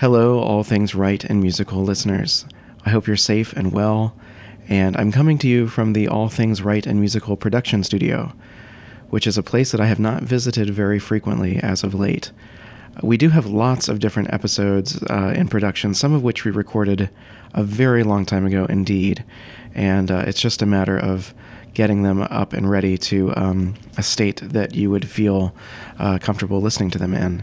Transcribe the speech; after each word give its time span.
Hello, 0.00 0.40
all 0.40 0.62
things 0.62 0.94
rite 0.94 1.24
and 1.24 1.40
musical 1.40 1.82
listeners. 1.82 2.44
I 2.84 2.90
hope 2.90 3.06
you're 3.06 3.16
safe 3.16 3.54
and 3.54 3.72
well, 3.72 4.14
and 4.68 4.94
I'm 4.94 5.10
coming 5.10 5.38
to 5.38 5.48
you 5.48 5.68
from 5.68 5.94
the 5.94 6.06
All 6.06 6.28
Things 6.28 6.60
Rite 6.60 6.86
and 6.86 7.00
Musical 7.00 7.34
production 7.34 7.82
studio, 7.82 8.34
which 9.08 9.26
is 9.26 9.38
a 9.38 9.42
place 9.42 9.72
that 9.72 9.80
I 9.80 9.86
have 9.86 9.98
not 9.98 10.22
visited 10.22 10.68
very 10.68 10.98
frequently 10.98 11.56
as 11.56 11.82
of 11.82 11.94
late. 11.94 12.30
We 13.02 13.16
do 13.16 13.30
have 13.30 13.46
lots 13.46 13.88
of 13.88 13.98
different 13.98 14.34
episodes 14.34 15.02
uh, 15.04 15.32
in 15.34 15.48
production, 15.48 15.94
some 15.94 16.12
of 16.12 16.22
which 16.22 16.44
we 16.44 16.50
recorded 16.50 17.08
a 17.54 17.64
very 17.64 18.02
long 18.02 18.26
time 18.26 18.44
ago 18.44 18.66
indeed, 18.66 19.24
and 19.74 20.10
uh, 20.10 20.24
it's 20.26 20.42
just 20.42 20.60
a 20.60 20.66
matter 20.66 20.98
of 20.98 21.32
getting 21.72 22.02
them 22.02 22.20
up 22.20 22.52
and 22.52 22.70
ready 22.70 22.98
to 22.98 23.34
um, 23.34 23.74
a 23.96 24.02
state 24.02 24.42
that 24.42 24.74
you 24.74 24.90
would 24.90 25.08
feel 25.08 25.56
uh, 25.98 26.18
comfortable 26.18 26.60
listening 26.60 26.90
to 26.90 26.98
them 26.98 27.14
in. 27.14 27.42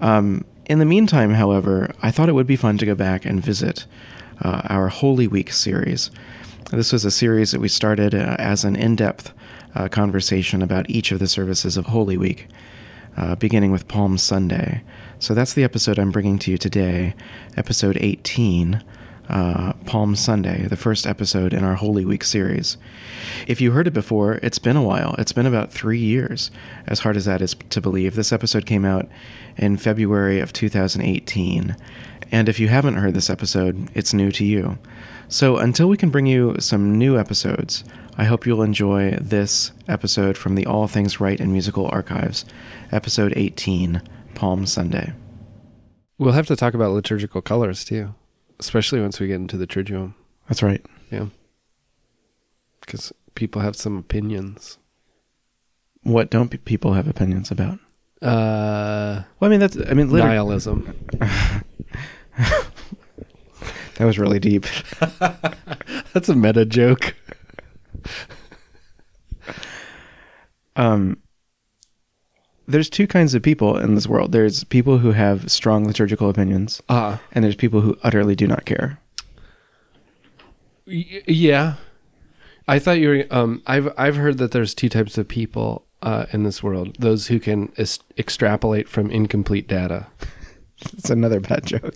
Um, 0.00 0.46
in 0.66 0.78
the 0.78 0.84
meantime, 0.84 1.34
however, 1.34 1.92
I 2.02 2.10
thought 2.10 2.28
it 2.28 2.34
would 2.34 2.46
be 2.46 2.56
fun 2.56 2.78
to 2.78 2.86
go 2.86 2.94
back 2.94 3.24
and 3.24 3.44
visit 3.44 3.86
uh, 4.40 4.62
our 4.66 4.88
Holy 4.88 5.26
Week 5.26 5.52
series. 5.52 6.10
This 6.70 6.92
was 6.92 7.04
a 7.04 7.10
series 7.10 7.50
that 7.50 7.60
we 7.60 7.68
started 7.68 8.14
uh, 8.14 8.36
as 8.38 8.64
an 8.64 8.76
in 8.76 8.96
depth 8.96 9.32
uh, 9.74 9.88
conversation 9.88 10.62
about 10.62 10.88
each 10.88 11.12
of 11.12 11.18
the 11.18 11.28
services 11.28 11.76
of 11.76 11.86
Holy 11.86 12.16
Week, 12.16 12.48
uh, 13.16 13.34
beginning 13.36 13.72
with 13.72 13.88
Palm 13.88 14.16
Sunday. 14.18 14.82
So 15.18 15.34
that's 15.34 15.54
the 15.54 15.64
episode 15.64 15.98
I'm 15.98 16.10
bringing 16.10 16.38
to 16.40 16.50
you 16.50 16.58
today, 16.58 17.14
episode 17.56 17.98
18. 18.00 18.82
Uh, 19.32 19.72
Palm 19.86 20.14
Sunday, 20.14 20.66
the 20.66 20.76
first 20.76 21.06
episode 21.06 21.54
in 21.54 21.64
our 21.64 21.76
Holy 21.76 22.04
Week 22.04 22.22
series. 22.22 22.76
If 23.46 23.62
you 23.62 23.72
heard 23.72 23.86
it 23.86 23.94
before, 23.94 24.34
it's 24.42 24.58
been 24.58 24.76
a 24.76 24.82
while. 24.82 25.14
It's 25.18 25.32
been 25.32 25.46
about 25.46 25.72
three 25.72 25.98
years, 25.98 26.50
as 26.86 27.00
hard 27.00 27.16
as 27.16 27.24
that 27.24 27.40
is 27.40 27.56
to 27.70 27.80
believe. 27.80 28.14
This 28.14 28.30
episode 28.30 28.66
came 28.66 28.84
out 28.84 29.08
in 29.56 29.78
February 29.78 30.38
of 30.38 30.52
2018. 30.52 31.74
And 32.30 32.48
if 32.48 32.60
you 32.60 32.68
haven't 32.68 32.96
heard 32.96 33.14
this 33.14 33.30
episode, 33.30 33.88
it's 33.94 34.12
new 34.12 34.30
to 34.32 34.44
you. 34.44 34.78
So 35.28 35.56
until 35.56 35.88
we 35.88 35.96
can 35.96 36.10
bring 36.10 36.26
you 36.26 36.56
some 36.58 36.98
new 36.98 37.18
episodes, 37.18 37.84
I 38.18 38.24
hope 38.24 38.44
you'll 38.44 38.62
enjoy 38.62 39.12
this 39.18 39.72
episode 39.88 40.36
from 40.36 40.56
the 40.56 40.66
All 40.66 40.88
Things 40.88 41.20
Rite 41.20 41.40
and 41.40 41.50
Musical 41.52 41.88
Archives, 41.88 42.44
episode 42.90 43.32
18, 43.34 44.02
Palm 44.34 44.66
Sunday. 44.66 45.14
We'll 46.18 46.32
have 46.32 46.46
to 46.48 46.56
talk 46.56 46.74
about 46.74 46.92
liturgical 46.92 47.40
colors 47.40 47.82
too, 47.82 48.14
especially 48.64 49.00
once 49.00 49.18
we 49.20 49.26
get 49.26 49.36
into 49.36 49.56
the 49.56 49.66
Triduum. 49.66 50.14
That's 50.48 50.62
right. 50.62 50.84
Yeah. 51.10 51.26
Because 52.80 53.12
people 53.34 53.60
have 53.62 53.76
some 53.76 53.96
opinions. 53.98 54.78
What 56.04 56.30
don't 56.30 56.48
pe- 56.48 56.58
people 56.58 56.92
have 56.94 57.06
opinions 57.08 57.50
about? 57.50 57.78
Uh, 58.22 59.22
Well, 59.40 59.48
I 59.48 59.50
mean, 59.50 59.60
that's, 59.60 59.76
I 59.76 59.94
mean, 59.94 60.10
literally. 60.10 60.34
nihilism. 60.34 60.94
That 63.96 64.06
was 64.06 64.18
really 64.18 64.40
deep. 64.40 64.64
That's 66.12 66.28
a 66.28 66.34
meta 66.34 66.64
joke. 66.64 67.14
um, 70.76 71.18
there's 72.66 72.88
two 72.90 73.06
kinds 73.06 73.34
of 73.34 73.42
people 73.42 73.76
in 73.76 73.94
this 73.94 74.06
world. 74.06 74.32
There's 74.32 74.64
people 74.64 74.98
who 74.98 75.12
have 75.12 75.50
strong 75.50 75.86
liturgical 75.86 76.28
opinions, 76.30 76.80
Ah, 76.88 77.20
and 77.32 77.44
there's 77.44 77.56
people 77.56 77.80
who 77.80 77.96
utterly 78.02 78.34
do 78.36 78.46
not 78.46 78.64
care. 78.64 78.98
y- 80.86 81.22
yeah. 81.26 81.74
I 82.68 82.78
thought 82.78 83.00
you 83.00 83.08
were. 83.08 83.24
Um, 83.30 83.62
I've 83.66 83.92
I've 83.98 84.16
heard 84.16 84.38
that 84.38 84.52
there's 84.52 84.74
two 84.74 84.88
types 84.88 85.18
of 85.18 85.26
people 85.26 85.84
uh, 86.02 86.26
in 86.32 86.44
this 86.44 86.62
world: 86.62 86.96
those 87.00 87.26
who 87.26 87.40
can 87.40 87.72
es- 87.76 87.98
extrapolate 88.16 88.88
from 88.88 89.10
incomplete 89.10 89.66
data. 89.68 90.06
It's 90.98 91.10
another 91.10 91.38
bad 91.38 91.64
joke. 91.64 91.94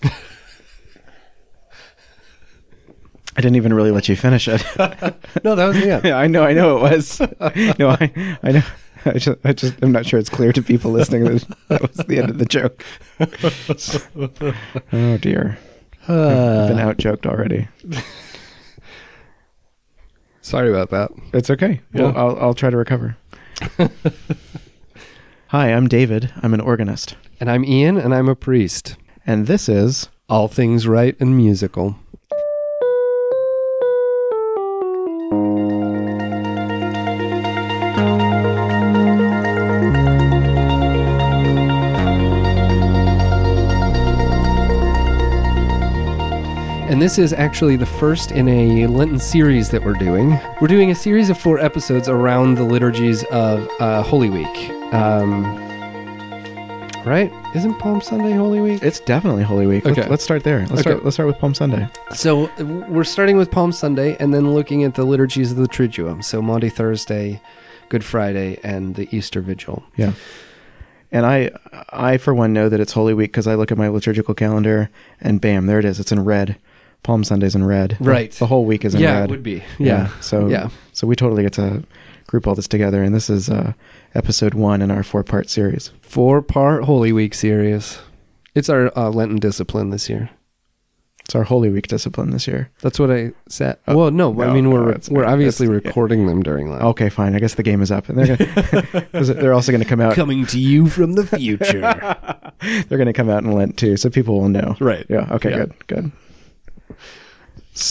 I 3.37 3.41
didn't 3.43 3.57
even 3.57 3.75
really 3.75 3.91
let 3.91 4.09
you 4.09 4.17
finish 4.17 4.49
it. 4.49 4.63
No, 5.45 5.55
that 5.55 5.67
was 5.67 5.79
yeah. 5.79 6.01
yeah, 6.05 6.17
I 6.17 6.27
know, 6.29 6.45
I 6.45 6.55
know 6.55 6.79
it 6.79 6.83
was. 6.83 7.21
no, 7.79 7.91
I, 7.91 8.39
I 8.43 8.53
know. 8.53 8.63
I 9.15 9.19
just, 9.19 9.39
I 9.45 9.53
just, 9.53 9.75
I'm 9.83 9.93
not 9.93 10.05
sure 10.05 10.19
it's 10.19 10.29
clear 10.29 10.53
to 10.53 10.63
people 10.63 10.91
listening 10.91 11.25
that 11.25 11.47
that 11.69 11.83
was 11.83 12.07
the 12.07 12.19
end 12.19 12.31
of 12.31 12.39
the 12.39 12.45
joke. 12.45 12.83
oh 14.93 15.17
dear, 15.19 15.59
I've 16.03 16.69
been 16.69 16.81
uh. 16.81 16.89
out 16.89 16.97
joked 16.97 17.25
already. 17.27 17.69
Sorry 20.41 20.69
about 20.69 20.91
that. 20.91 21.11
It's 21.33 21.51
okay. 21.51 21.81
Well, 21.93 22.17
I'll, 22.17 22.39
I'll 22.41 22.55
try 22.55 22.71
to 22.71 22.77
recover. 22.77 23.17
Hi, 25.49 25.73
I'm 25.73 25.87
David. 25.87 26.33
I'm 26.43 26.55
an 26.55 26.61
organist, 26.61 27.17
And 27.41 27.51
I'm 27.51 27.65
Ian, 27.65 27.97
and 27.97 28.13
I'm 28.15 28.29
a 28.29 28.35
priest. 28.35 28.97
and 29.27 29.47
this 29.47 29.69
is 29.69 30.09
All 30.29 30.49
things 30.49 30.89
rite 30.89 31.17
and 31.21 31.37
musical. 31.37 31.97
And 46.97 47.03
this 47.03 47.19
is 47.19 47.35
actually 47.35 47.77
the 47.77 47.85
first 47.85 48.33
in 48.33 48.49
a 48.49 48.87
Lenten 48.87 49.19
series 49.19 49.69
that 49.69 49.85
we're 49.85 49.93
doing. 49.93 50.41
We're 50.63 50.67
doing 50.67 50.91
a 50.91 50.95
series 50.95 51.29
of 51.29 51.37
four 51.37 51.59
episodes 51.59 52.09
around 52.09 52.55
the 52.55 52.63
liturgies 52.63 53.23
of 53.25 53.69
uh, 53.81 54.03
Holy 54.03 54.31
Week. 54.31 54.71
Um, 54.95 55.45
right? 57.05 57.31
Isn't 57.55 57.79
Palm 57.81 58.01
Sunday 58.01 58.33
Holy 58.33 58.63
Week? 58.63 58.83
it's 58.83 59.01
definitely 59.01 59.43
Holy 59.43 59.67
Week. 59.67 59.85
Let's, 59.85 59.99
Okay. 59.99 60.09
let's 60.09 60.25
start 60.25 60.43
there. 60.43 60.61
Let's 60.61 60.73
Okay. 60.73 60.81
start. 60.81 61.05
Let's 61.05 61.17
start 61.17 61.27
with 61.27 61.39
Palm 61.39 61.53
Sunday. 61.53 61.87
So 62.15 62.51
we're 62.89 63.05
starting 63.05 63.37
with 63.37 63.51
Palm 63.51 63.73
Sunday 63.73 64.17
and 64.19 64.33
then 64.33 64.55
looking 64.55 64.83
at 64.83 64.95
the 64.95 65.05
liturgies 65.05 65.51
of 65.51 65.59
the 65.59 65.69
Triduum. 65.69 66.25
So 66.25 66.41
Maundy 66.41 66.71
Thursday, 66.71 67.43
Good 67.91 68.05
Friday, 68.05 68.59
and 68.63 68.95
the 68.95 69.07
Easter 69.15 69.43
Vigil. 69.43 69.85
Yeah. 69.97 70.13
And 71.13 71.27
I, 71.27 71.51
I 71.91 72.17
for 72.17 72.33
one 72.33 72.55
know 72.55 72.71
that 72.71 72.81
it's 72.81 72.93
Holy 72.93 73.13
Week 73.13 73.33
because 73.33 73.47
I 73.47 73.55
look 73.55 73.71
at 73.71 73.77
my 73.77 73.89
liturgical 73.89 74.33
calendar 74.33 74.89
and 75.21 75.43
bam, 75.43 75.67
there 75.67 75.79
it 75.79 75.85
is. 75.85 76.01
It's 76.01 76.11
in 76.11 76.25
red. 76.25 76.57
Palm 77.07 77.23
Sunday's 77.23 77.55
in 77.55 77.65
red. 77.65 77.97
Right. 78.01 78.33
The, 78.33 78.47
whole 78.47 78.65
week 78.65 78.85
is 78.85 78.95
in 78.97 79.01
yeah, 79.01 79.21
red. 79.21 79.25
it 79.25 79.31
would 79.31 79.43
be. 79.45 79.63
Yeah. 79.79 80.09
So 80.21 80.49
Yeah. 80.49 80.71
So 80.93 81.07
we 81.07 81.15
totally 81.15 81.45
get 81.45 81.53
to 81.55 81.85
group 82.27 82.47
all 82.49 82.57
this 82.57 82.67
together, 82.67 83.03
and 83.05 83.15
this 83.15 83.31
is 83.31 83.49
uh, 83.49 83.73
episode 84.15 84.55
one 84.55 84.83
in 84.83 84.91
our 84.91 85.05
four-part 85.05 85.49
series. 85.49 85.93
Four 86.01 86.43
part 86.43 86.83
Holy 86.85 87.13
Week 87.13 87.33
series. 87.35 88.01
It's 88.57 88.69
our 88.69 88.91
uh, 88.99 89.11
Lenten 89.11 89.37
discipline 89.39 89.91
this 89.91 90.09
year. 90.09 90.31
It's 91.25 91.35
our 91.37 91.45
Holy 91.45 91.71
Week 91.71 91.87
discipline 91.87 92.31
this 92.31 92.47
year. 92.49 92.71
That's 92.83 92.99
what 92.99 93.11
I 93.13 93.33
said. 93.49 93.79
Oh, 93.87 93.97
well, 93.97 94.11
no, 94.11 94.43
I 94.43 94.53
mean 94.53 94.71
we're 94.71 94.91
it's- 94.91 95.09
we're 95.09 95.25
obviously 95.25 95.67
it's- 95.67 95.83
yeah. 95.85 95.89
recording 95.89 96.27
them 96.27 96.43
during 96.43 96.71
Lent. 96.71 96.83
Okay, 96.83 97.09
fine. 97.09 97.35
I 97.37 97.39
guess 97.39 97.55
the 97.55 97.63
game 97.63 97.83
is 97.83 97.91
up, 97.93 98.09
and 98.09 98.19
they're 98.19 98.37
gonna, 98.37 99.07
'cause 99.13 99.29
they're 99.29 99.53
also 99.55 99.71
going 99.71 99.83
to 99.83 99.89
come 99.89 100.01
out. 100.01 100.15
Coming 100.15 100.45
to 100.47 100.59
you 100.59 100.89
from 100.89 101.13
the 101.15 101.25
future. 101.27 101.81
They're 102.89 102.99
going 102.99 103.07
to 103.07 103.13
come 103.13 103.29
out 103.29 103.45
in 103.45 103.53
Lent 103.53 103.77
too, 103.77 103.97
so 103.97 104.09
people 104.11 104.41
will 104.41 104.49
know. 104.49 104.77
right. 104.81 105.05
Yeah. 105.11 105.29
Okay. 105.35 105.51
Yeah. 105.51 105.57
Good. 105.67 105.87
Good. 105.89 106.13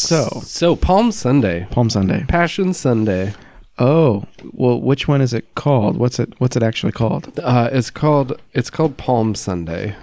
So 0.08 0.42
So 0.44 0.76
Palm 0.76 1.12
Sunday, 1.12 1.68
Palm 1.72 1.90
Sunday. 1.90 2.24
Passion 2.28 2.74
Sunday. 2.74 3.34
Oh, 3.78 4.24
well, 4.54 4.80
which 4.80 5.08
one 5.08 5.20
is 5.22 5.34
it 5.34 5.54
called? 5.56 5.98
What's 5.98 6.18
it? 6.20 6.34
What's 6.40 6.56
it 6.56 6.64
actually 6.64 6.94
called? 6.94 7.38
Uh, 7.40 7.70
it's 7.72 7.90
called 7.90 8.40
it's 8.54 8.70
called 8.70 8.96
Palm 8.98 9.36
Sunday 9.36 9.96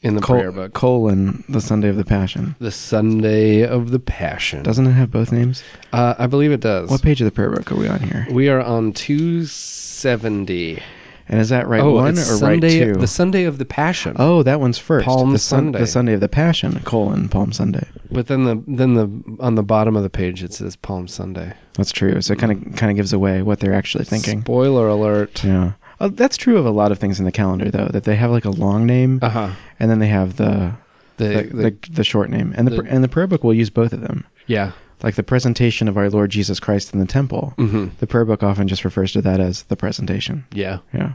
in 0.00 0.14
the 0.14 0.20
Col- 0.20 0.36
prayer 0.36 0.52
book. 0.52 0.72
colon 0.72 1.42
the 1.48 1.60
Sunday 1.60 1.88
of 1.88 1.96
the 1.96 2.04
Passion. 2.04 2.54
The 2.60 2.70
Sunday 2.70 3.62
of 3.66 3.90
the 3.90 3.98
Passion. 3.98 4.62
Doesn't 4.62 4.86
it 4.86 4.92
have 4.92 5.10
both 5.10 5.32
names? 5.32 5.62
Uh, 5.92 6.14
I 6.18 6.26
believe 6.28 6.52
it 6.52 6.60
does. 6.60 6.88
What 6.90 7.02
page 7.02 7.20
of 7.20 7.24
the 7.24 7.30
prayer 7.32 7.50
book 7.50 7.70
are 7.72 7.76
we 7.76 7.88
on 7.88 8.00
here? 8.00 8.26
we 8.30 8.48
are 8.48 8.60
on 8.60 8.92
270. 8.92 10.80
And 11.28 11.40
is 11.40 11.48
that 11.50 11.66
right 11.68 11.80
oh, 11.80 11.92
one 11.92 12.18
or 12.18 12.22
Sunday, 12.22 12.80
rite 12.84 12.94
two? 12.94 13.00
The 13.00 13.06
Sunday 13.06 13.44
of 13.44 13.58
the 13.58 13.64
Passion. 13.64 14.16
oh, 14.18 14.42
that 14.42 14.60
one's 14.60 14.78
first. 14.78 15.06
Palm 15.06 15.32
the 15.32 15.38
Sun- 15.38 15.58
Sunday. 15.66 15.78
The 15.78 15.86
Sunday 15.86 16.12
of 16.14 16.20
the 16.20 16.28
Passion, 16.28 16.80
colon 16.84 17.28
Palm 17.28 17.52
Sunday. 17.52 17.86
But 18.10 18.26
then 18.26 18.44
the 18.44 18.62
then 18.66 18.94
the 18.94 19.36
on 19.42 19.54
the 19.54 19.62
bottom 19.62 19.96
of 19.96 20.02
the 20.02 20.10
page 20.10 20.42
it 20.42 20.52
says 20.52 20.76
Palm 20.76 21.08
Sunday. 21.08 21.54
That's 21.74 21.92
true. 21.92 22.20
So 22.20 22.32
it 22.34 22.38
kind 22.38 22.52
of 22.52 22.76
kind 22.76 22.90
of 22.90 22.96
gives 22.96 23.12
away 23.12 23.42
what 23.42 23.60
they're 23.60 23.72
actually 23.74 24.04
thinking. 24.04 24.42
Spoiler 24.42 24.88
alert. 24.88 25.42
Yeah. 25.44 25.72
Oh, 26.00 26.08
that's 26.08 26.36
true 26.36 26.58
of 26.58 26.66
a 26.66 26.70
lot 26.70 26.90
of 26.92 26.98
things 26.98 27.18
in 27.20 27.24
the 27.24 27.32
calendar, 27.32 27.70
though. 27.70 27.86
That 27.86 28.04
they 28.04 28.16
have 28.16 28.30
like 28.32 28.44
a 28.44 28.50
long 28.50 28.86
name, 28.86 29.20
Uh 29.22 29.28
huh. 29.28 29.50
and 29.78 29.90
then 29.90 30.00
they 30.00 30.08
have 30.08 30.36
the 30.36 30.72
The, 31.18 31.24
the, 31.24 31.42
the, 31.42 31.62
the, 31.70 31.76
the 31.92 32.04
short 32.04 32.28
name, 32.30 32.52
and 32.56 32.66
the, 32.66 32.82
the- 32.82 32.90
and 32.90 33.04
the 33.04 33.08
prayer 33.08 33.26
book 33.28 33.44
will 33.44 33.54
use 33.54 33.70
both 33.70 33.92
of 33.92 34.00
them. 34.00 34.24
yeah. 34.46 34.72
Like 35.02 35.16
the 35.16 35.22
presentation 35.22 35.88
of 35.88 35.96
our 35.96 36.08
Lord 36.08 36.30
Jesus 36.30 36.60
Christ 36.60 36.92
in 36.92 37.00
the 37.00 37.06
temple. 37.06 37.54
hmm 37.56 37.86
The 37.98 38.06
prayer 38.06 38.24
book 38.24 38.42
often 38.42 38.68
just 38.68 38.84
refers 38.84 39.12
to 39.12 39.22
that 39.22 39.40
as 39.40 39.64
the 39.64 39.76
presentation. 39.76 40.44
Yeah. 40.52 40.78
Yeah. 40.94 41.14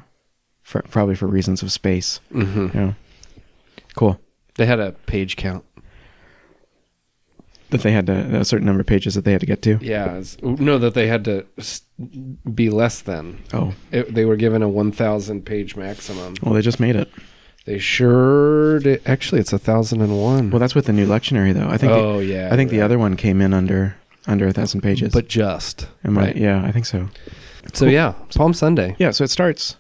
For, 0.63 0.81
probably 0.84 1.16
for 1.16 1.28
reasons 1.28 1.63
of 1.63 1.72
space. 1.72 2.19
hmm 2.31 2.68
Yeah. 2.74 2.94
Cool. 3.95 4.19
They 4.56 4.66
had 4.66 4.80
a 4.80 4.92
page 4.92 5.36
count. 5.38 5.63
That 7.69 7.81
they 7.81 7.92
had 7.92 8.06
to, 8.07 8.39
a 8.39 8.45
certain 8.45 8.66
number 8.66 8.80
of 8.80 8.88
pages 8.88 9.16
that 9.16 9.25
they 9.25 9.34
had 9.34 9.42
to 9.42 9.45
get 9.48 9.62
to. 9.63 9.78
Yeah. 9.81 10.06
it's- 10.18 10.38
no, 10.42 10.78
that 10.78 10.94
they 10.94 11.07
had 11.07 11.25
to 11.25 11.45
be 12.54 12.69
less 12.69 13.01
than. 13.01 13.39
Oh, 13.54 13.74
It, 13.92 14.13
they 14.13 14.24
were 14.25 14.38
given 14.38 14.62
a 14.62 14.69
1,000 14.69 15.45
page 15.45 15.75
maximum. 15.75 16.36
well, 16.42 16.54
they 16.54 16.62
just 16.62 16.80
made 16.80 16.95
it. 16.95 17.10
They 17.67 17.77
sure 17.79 18.79
did. 18.79 19.01
Actually, 19.05 19.41
it's 19.41 19.51
a 19.53 19.59
thousand 19.59 20.01
and 20.01 20.19
one. 20.19 20.49
Well, 20.49 20.59
that's 20.59 20.73
with 20.73 20.85
the 20.85 20.93
new 20.93 21.05
lectionary, 21.05 21.53
though. 21.53 21.67
I 21.67 21.77
think. 21.77 21.91
the- 21.91 21.99
oh 21.99 22.19
yeah. 22.19 22.49
I 22.51 22.55
think 22.55 22.71
the 22.71 22.81
other 22.81 22.97
one 22.97 23.15
came 23.17 23.41
in 23.41 23.53
under 23.53 23.95
under 24.25 24.47
a 24.47 24.53
thousand 24.53 24.81
pages. 24.81 25.11
but 25.13 25.27
just 25.27 25.87
Am 26.05 26.17
I- 26.17 26.31
yeah, 26.33 26.63
I 26.65 26.71
think 26.71 26.85
so. 26.85 27.09
So 27.73 27.85
yeah, 27.85 28.13
Palm 28.35 28.53
Sunday. 28.53 28.95
Yeah, 28.97 29.11
so 29.11 29.23
it 29.25 29.29
starts 29.29 29.75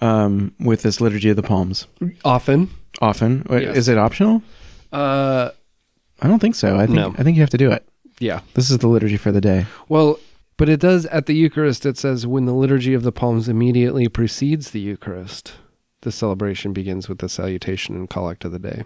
um, 0.00 0.52
with 0.58 0.82
this 0.82 1.00
liturgy 1.00 1.30
of 1.30 1.36
the 1.36 1.42
palms. 1.44 1.86
Often. 2.24 2.70
Often, 3.00 3.46
Yes. 3.48 3.76
is 3.76 3.88
it 3.88 3.96
optional? 3.96 4.42
Uh, 4.92 5.50
I 6.20 6.26
don't 6.28 6.40
think 6.40 6.56
so. 6.56 6.76
I 6.76 6.86
think 6.86 6.96
No. 6.96 7.14
I 7.16 7.22
think 7.22 7.36
you 7.36 7.42
have 7.42 7.50
to 7.50 7.58
do 7.58 7.70
it. 7.70 7.86
yeah. 8.18 8.40
This 8.54 8.70
is 8.70 8.78
the 8.78 8.88
liturgy 8.88 9.16
for 9.16 9.30
the 9.30 9.40
day. 9.40 9.66
Well, 9.88 10.18
but 10.56 10.68
it 10.68 10.80
does 10.80 11.06
at 11.06 11.26
the 11.26 11.34
Eucharist. 11.34 11.86
It 11.86 11.96
says 11.96 12.26
when 12.26 12.46
the 12.46 12.52
liturgy 12.54 12.92
of 12.94 13.04
the 13.04 13.12
palms 13.12 13.48
immediately 13.48 14.08
precedes 14.08 14.72
the 14.72 14.80
Eucharist, 14.80 15.52
the 16.02 16.12
celebration 16.12 16.72
begins 16.72 17.08
with 17.08 17.18
the 17.18 17.28
salutation 17.28 17.94
and 17.96 18.08
collect 18.10 18.44
of 18.44 18.52
the 18.52 18.58
day. 18.58 18.84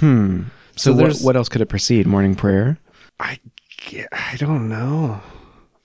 Hmm. 0.00 0.42
So 0.76 0.92
So, 0.96 1.02
what, 1.02 1.18
what 1.20 1.36
else 1.36 1.48
could 1.48 1.60
it 1.60 1.66
precede? 1.66 2.06
Morning 2.06 2.34
prayer. 2.34 2.78
I, 3.20 3.38
I 4.12 4.36
don't 4.38 4.68
know. 4.68 5.20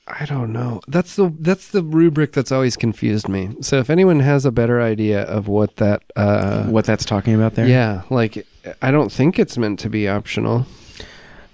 I 0.06 0.26
don't 0.26 0.52
know. 0.52 0.82
That's 0.88 1.16
the 1.16 1.34
that's 1.40 1.70
the 1.70 1.82
rubric 1.82 2.34
that's 2.34 2.52
always 2.52 2.76
confused 2.76 3.30
me. 3.30 3.56
So 3.62 3.78
if 3.80 3.90
anyone 3.90 4.20
has 4.20 4.46
a 4.46 4.52
better 4.52 4.82
idea 4.82 5.22
of 5.24 5.48
what 5.48 5.78
that, 5.78 6.04
uh, 6.18 6.66
what 6.66 6.84
that's 6.84 7.06
talking 7.06 7.34
about 7.34 7.56
there? 7.56 7.66
yeah, 7.68 8.02
like 8.10 8.46
I 8.82 8.92
don't 8.92 9.12
think 9.12 9.40
it's 9.40 9.58
meant 9.58 9.80
to 9.80 9.90
be 9.90 10.10
optional. 10.10 10.66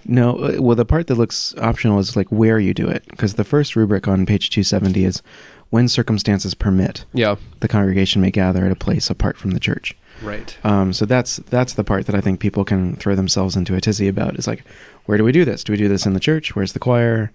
No. 0.05 0.37
uh, 0.37 0.55
Well, 0.59 0.75
the 0.75 0.85
part 0.85 1.05
that 1.07 1.15
looks 1.15 1.53
optional 1.59 1.99
is 1.99 2.15
like 2.15 2.27
where 2.29 2.57
you 2.57 2.73
do 2.73 2.87
it, 2.87 3.03
because 3.11 3.35
the 3.35 3.43
first 3.43 3.75
rubric 3.75 4.07
on 4.07 4.25
page 4.25 4.49
two 4.49 4.63
seventy 4.63 5.05
is 5.05 5.21
when 5.69 5.87
circumstances 5.87 6.53
permit, 6.53 7.05
Yeah. 7.13 7.35
the 7.59 7.67
congregation 7.67 8.21
may 8.21 8.31
gather 8.31 8.65
at 8.65 8.71
a 8.71 8.75
place 8.75 9.09
apart 9.09 9.37
from 9.37 9.51
the 9.51 9.59
church. 9.59 9.95
Right. 10.21 10.57
Um, 10.65 10.91
so 10.93 11.05
that's 11.05 11.37
that's 11.37 11.73
the 11.73 11.83
part 11.83 12.05
that 12.07 12.15
I 12.15 12.21
think 12.21 12.39
people 12.39 12.65
can 12.65 12.95
throw 12.97 13.15
themselves 13.15 13.55
into 13.55 13.75
a 13.75 13.81
tizzy 13.81 14.07
about. 14.07 14.37
Is 14.37 14.47
like, 14.47 14.63
where 15.05 15.17
do 15.17 15.23
we 15.23 15.31
do 15.31 15.45
this? 15.45 15.63
Do 15.63 15.71
we 15.71 15.77
do 15.77 15.87
this 15.87 16.05
in 16.05 16.13
the 16.13 16.19
church? 16.19 16.55
Where's 16.55 16.73
the 16.73 16.79
choir? 16.79 17.31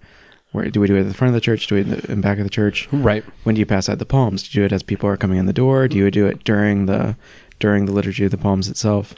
Where 0.51 0.69
do 0.69 0.79
we 0.79 0.87
do 0.87 0.95
it 0.95 1.01
at 1.01 1.07
the 1.07 1.13
front 1.13 1.29
of 1.29 1.33
the 1.33 1.41
church? 1.41 1.67
Do 1.67 1.75
we 1.75 1.83
do 1.83 1.93
it 1.93 2.05
in 2.05 2.17
the 2.17 2.21
back 2.21 2.37
of 2.37 2.43
the 2.43 2.49
church? 2.49 2.87
Right. 2.91 3.23
When 3.43 3.55
do 3.55 3.59
you 3.59 3.65
pass 3.65 3.89
out 3.89 3.97
the 3.99 4.05
palms? 4.05 4.43
Do 4.47 4.49
you 4.57 4.61
do 4.61 4.65
it 4.73 4.75
as 4.75 4.83
people 4.83 5.09
are 5.09 5.17
coming 5.17 5.37
in 5.39 5.47
the 5.47 5.53
door? 5.53 5.87
Do 5.87 5.97
you 5.97 6.09
do 6.11 6.27
it 6.27 6.43
during 6.43 6.85
the 6.85 7.15
during 7.59 7.85
the 7.85 7.91
liturgy 7.91 8.25
of 8.25 8.31
the 8.31 8.37
palms 8.37 8.69
itself? 8.69 9.15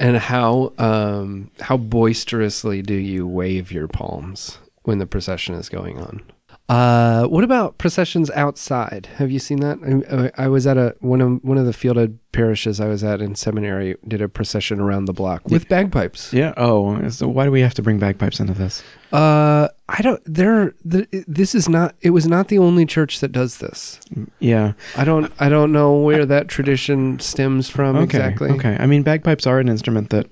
And 0.00 0.16
how 0.16 0.72
um 0.78 1.50
how 1.60 1.76
boisterously 1.76 2.80
do 2.82 2.94
you 2.94 3.26
wave 3.26 3.70
your 3.70 3.88
palms 3.88 4.58
when 4.84 4.98
the 4.98 5.06
procession 5.06 5.54
is 5.54 5.68
going 5.68 5.98
on? 5.98 6.22
Uh, 6.68 7.26
what 7.26 7.44
about 7.44 7.78
processions 7.78 8.28
outside? 8.32 9.06
Have 9.16 9.30
you 9.30 9.38
seen 9.38 9.60
that? 9.60 10.32
I, 10.36 10.44
I 10.44 10.48
was 10.48 10.66
at 10.66 10.76
a 10.76 10.96
one 10.98 11.20
of 11.20 11.44
one 11.44 11.58
of 11.58 11.64
the 11.66 11.72
fielded 11.72 12.18
parishes 12.32 12.80
I 12.80 12.88
was 12.88 13.04
at 13.04 13.20
in 13.22 13.36
seminary 13.36 13.94
did 14.06 14.20
a 14.20 14.28
procession 14.28 14.80
around 14.80 15.04
the 15.04 15.12
block 15.12 15.44
with 15.46 15.68
bagpipes. 15.68 16.32
Yeah. 16.32 16.54
Oh, 16.56 17.08
so 17.08 17.28
why 17.28 17.44
do 17.44 17.52
we 17.52 17.60
have 17.60 17.74
to 17.74 17.82
bring 17.82 18.00
bagpipes 18.00 18.40
into 18.40 18.52
this? 18.52 18.82
Uh, 19.12 19.68
I 19.88 20.02
don't. 20.02 20.20
There, 20.26 20.74
the, 20.84 21.06
this 21.28 21.54
is 21.54 21.68
not. 21.68 21.94
It 22.02 22.10
was 22.10 22.26
not 22.26 22.48
the 22.48 22.58
only 22.58 22.84
church 22.84 23.20
that 23.20 23.30
does 23.30 23.58
this. 23.58 24.00
Yeah. 24.40 24.72
I 24.96 25.04
don't. 25.04 25.32
I 25.38 25.48
don't 25.48 25.70
know 25.70 25.94
where 26.00 26.26
that 26.26 26.48
tradition 26.48 27.20
stems 27.20 27.70
from 27.70 27.94
Okay. 27.94 28.04
exactly. 28.04 28.50
Okay. 28.50 28.76
I 28.80 28.86
mean, 28.86 29.04
bagpipes 29.04 29.46
are 29.46 29.60
an 29.60 29.68
instrument 29.68 30.10
that 30.10 30.28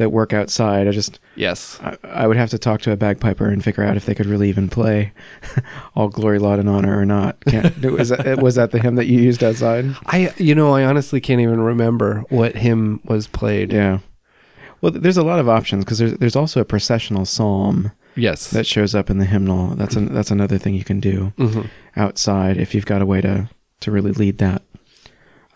that 0.00 0.10
work 0.10 0.32
outside. 0.32 0.88
I 0.88 0.90
just 0.90 1.20
Yes. 1.36 1.78
I, 1.82 1.96
I 2.02 2.26
would 2.26 2.36
have 2.36 2.50
to 2.50 2.58
talk 2.58 2.80
to 2.82 2.92
a 2.92 2.96
bagpiper 2.96 3.48
and 3.48 3.62
figure 3.62 3.84
out 3.84 3.96
if 3.96 4.04
they 4.06 4.14
could 4.14 4.26
really 4.26 4.48
even 4.48 4.68
play 4.68 5.12
"All 5.94 6.08
Glory, 6.08 6.38
Laud, 6.40 6.58
and 6.58 6.68
Honor" 6.68 6.98
or 6.98 7.04
not. 7.06 7.36
Can't, 7.46 7.76
was 7.84 8.08
that 8.08 8.42
was 8.42 8.56
that 8.56 8.72
the 8.72 8.78
hymn 8.80 8.96
that 8.96 9.06
you 9.06 9.20
used 9.20 9.44
outside? 9.44 9.84
I. 10.06 10.32
You 10.36 10.54
know. 10.54 10.72
I 10.74 10.84
honestly 10.84 11.20
can't 11.20 11.40
even 11.40 11.60
remember 11.60 12.24
what 12.28 12.56
hymn 12.56 13.00
was 13.04 13.26
played. 13.28 13.72
Yeah. 13.72 14.00
Well, 14.80 14.92
there's 14.92 15.18
a 15.18 15.22
lot 15.22 15.38
of 15.38 15.48
options 15.48 15.84
because 15.84 15.98
there's 15.98 16.14
there's 16.14 16.36
also 16.36 16.60
a 16.60 16.64
processional 16.64 17.24
psalm 17.26 17.92
Yes. 18.16 18.50
that 18.50 18.66
shows 18.66 18.94
up 18.94 19.08
in 19.10 19.18
the 19.18 19.24
hymnal. 19.26 19.76
That's 19.76 19.94
an, 19.94 20.12
that's 20.12 20.30
another 20.32 20.58
thing 20.58 20.74
you 20.74 20.84
can 20.84 20.98
do 21.00 21.32
hmm 21.36 21.62
outside 21.96 22.56
if 22.56 22.74
you've 22.74 22.86
got 22.86 23.02
a 23.02 23.06
way 23.06 23.20
to 23.20 23.48
to 23.80 23.90
really 23.90 24.12
lead 24.12 24.38
that. 24.38 24.62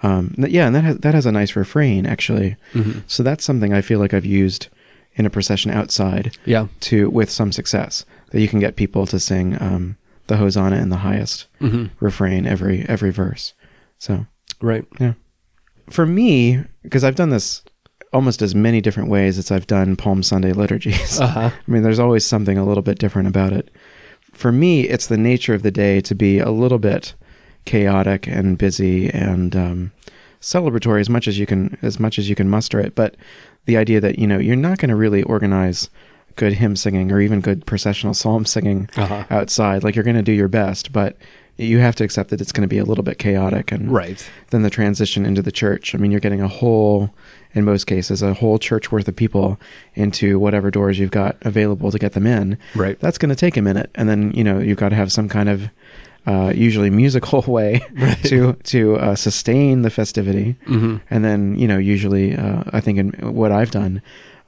Um, 0.05 0.35
yeah, 0.39 0.67
and 0.67 0.75
that 0.77 0.85
has, 0.85 0.97
that 0.99 1.15
has 1.15 1.27
a 1.27 1.33
nice 1.33 1.57
refrain 1.57 2.07
actually. 2.07 2.57
hmm 2.73 2.99
So 3.07 3.23
that's 3.23 3.45
something 3.45 3.73
I 3.73 3.81
feel 3.83 3.99
like 4.01 4.13
I've 4.15 4.27
used 4.45 4.69
in 5.17 5.27
a 5.27 5.31
procession 5.31 5.71
outside 5.71 6.37
Yeah. 6.45 6.67
to 6.81 7.09
with 7.11 7.31
some 7.31 7.53
success 7.53 8.05
that 8.31 8.41
you 8.41 8.49
can 8.49 8.61
get 8.61 8.77
people 8.77 9.07
to 9.07 9.19
sing 9.21 9.57
um, 9.63 9.97
the 10.27 10.37
hosanna 10.37 10.77
in 10.77 10.89
the 10.91 10.99
highest 11.09 11.47
hmm 11.61 11.87
refrain 12.01 12.47
every 12.47 12.85
every 12.89 13.11
verse. 13.11 13.55
So 13.99 14.27
Right. 14.61 14.85
Yeah. 15.01 15.15
For 15.91 16.07
me, 16.07 16.65
because 16.83 17.05
I've 17.05 17.17
done 17.17 17.31
this 17.31 17.63
almost 18.13 18.43
as 18.43 18.55
many 18.55 18.81
different 18.81 19.09
ways 19.11 19.39
as 19.39 19.51
I've 19.51 19.67
done 19.67 19.97
Palm 19.97 20.23
Sunday 20.23 20.53
liturgies. 20.53 21.21
Uh 21.21 21.27
huh. 21.27 21.51
I 21.69 21.71
mean, 21.71 21.83
there's 21.83 21.99
always 21.99 22.25
something 22.25 22.57
a 22.59 22.65
little 22.65 22.83
bit 22.83 22.99
different 22.99 23.29
about 23.29 23.53
it. 23.53 23.71
For 24.33 24.51
me, 24.53 24.83
it's 24.89 25.07
the 25.09 25.17
nature 25.19 25.55
of 25.55 25.63
the 25.63 25.71
day 25.71 26.01
to 26.03 26.15
be 26.15 26.39
a 26.41 26.51
little 26.51 26.79
bit 26.79 27.15
chaotic 27.65 28.27
and 28.27 28.59
busy 28.59 29.11
and 29.11 29.55
um, 29.57 29.93
celebratory 30.41 31.01
as 31.01 31.09
much 31.09 31.27
as 31.29 31.39
you 31.39 31.47
can 31.47 31.77
as 31.83 31.99
much 31.99 32.19
as 32.19 32.29
you 32.29 32.35
can 32.35 32.49
muster 32.49 32.79
it. 32.81 32.95
But 32.95 33.17
the 33.67 33.77
idea 33.77 34.01
that 34.01 34.19
you 34.19 34.27
know 34.27 34.39
you're 34.39 34.57
not 34.57 34.79
going 34.79 34.91
to 34.91 34.97
really 34.97 35.23
organize 35.23 35.89
good 36.37 36.55
hymn 36.55 36.75
singing 36.77 37.13
or 37.13 37.21
even 37.21 37.41
good 37.41 37.65
processional 37.65 38.13
psalm 38.15 38.45
singing 38.45 38.89
Uh 38.97 39.07
huh. 39.07 39.25
outside. 39.31 39.85
Like 39.85 39.95
you're 39.95 40.05
going 40.05 40.17
to 40.17 40.23
do 40.23 40.33
your 40.33 40.49
best, 40.49 40.93
but 40.93 41.17
you 41.57 41.79
have 41.79 41.95
to 41.95 42.03
accept 42.03 42.31
that 42.31 42.41
it's 42.41 42.51
going 42.51 42.63
to 42.63 42.69
be 42.69 42.79
a 42.79 42.85
little 42.85 43.05
bit 43.05 43.19
chaotic 43.21 43.71
and 43.71 43.93
Right. 43.93 44.29
then 44.51 44.63
the 44.63 44.71
transition 44.71 45.25
into 45.25 45.41
the 45.41 45.53
church. 45.53 45.95
I 45.95 45.99
mean, 45.99 46.11
you're 46.11 46.19
getting 46.19 46.41
a 46.41 46.49
whole, 46.49 47.15
in 47.53 47.65
most 47.65 47.87
cases, 47.87 48.21
a 48.23 48.35
whole 48.35 48.59
church 48.59 48.91
worth 48.91 49.07
of 49.07 49.15
people 49.15 49.61
into 49.95 50.41
whatever 50.41 50.73
doors 50.73 50.99
you've 50.99 51.13
got 51.13 51.37
available 51.43 51.93
to 51.93 51.99
get 52.01 52.15
them 52.15 52.27
in. 52.27 52.59
Right. 52.75 52.99
That's 52.99 53.19
going 53.19 53.29
to 53.31 53.37
take 53.37 53.57
a 53.57 53.63
minute, 53.63 53.89
and 53.95 54.09
then 54.09 54.33
you 54.33 54.43
know 54.43 54.59
you've 54.59 54.79
got 54.79 54.89
to 54.89 54.97
have 54.97 55.13
some 55.13 55.29
kind 55.29 55.49
of, 55.49 55.71
uh, 56.27 56.53
usually 56.55 56.91
musical 56.91 57.43
way 57.47 57.83
Right. 57.97 58.23
to 58.25 58.55
to 58.65 58.97
uh, 58.97 59.15
sustain 59.15 59.83
the 59.83 59.91
festivity, 59.91 60.57
hmm 60.67 60.97
and 61.11 61.25
then 61.25 61.57
you 61.59 61.69
know 61.69 61.79
usually 61.79 62.35
uh, 62.37 62.65
I 62.73 62.81
think 62.81 62.99
in 62.99 63.11
what 63.35 63.53
I've 63.53 63.71
done, 63.71 64.01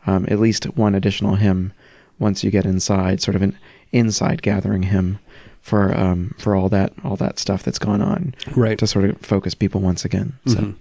um, 0.07 0.25
at 0.29 0.39
least 0.41 0.65
one 0.77 0.95
additional 0.95 1.37
hymn 1.37 1.73
once 2.19 2.43
you 2.45 2.51
get 2.51 2.65
inside, 2.65 3.21
sort 3.21 3.35
of 3.37 3.43
an 3.43 3.59
inside 3.93 4.41
gathering 4.43 4.85
hymn 4.85 5.19
for 5.61 5.97
um, 5.99 6.35
for 6.39 6.55
all 6.57 6.69
that 6.71 6.93
all 7.05 7.17
that 7.17 7.39
stuff 7.39 7.63
that's 7.63 7.79
gone 7.79 8.01
on 8.03 8.35
Right. 8.55 8.79
to 8.79 8.87
sort 8.87 9.05
of 9.05 9.19
focus 9.21 9.55
people 9.55 9.81
once 9.81 10.05
again. 10.05 10.35
So 10.47 10.59
Mhm. 10.59 10.75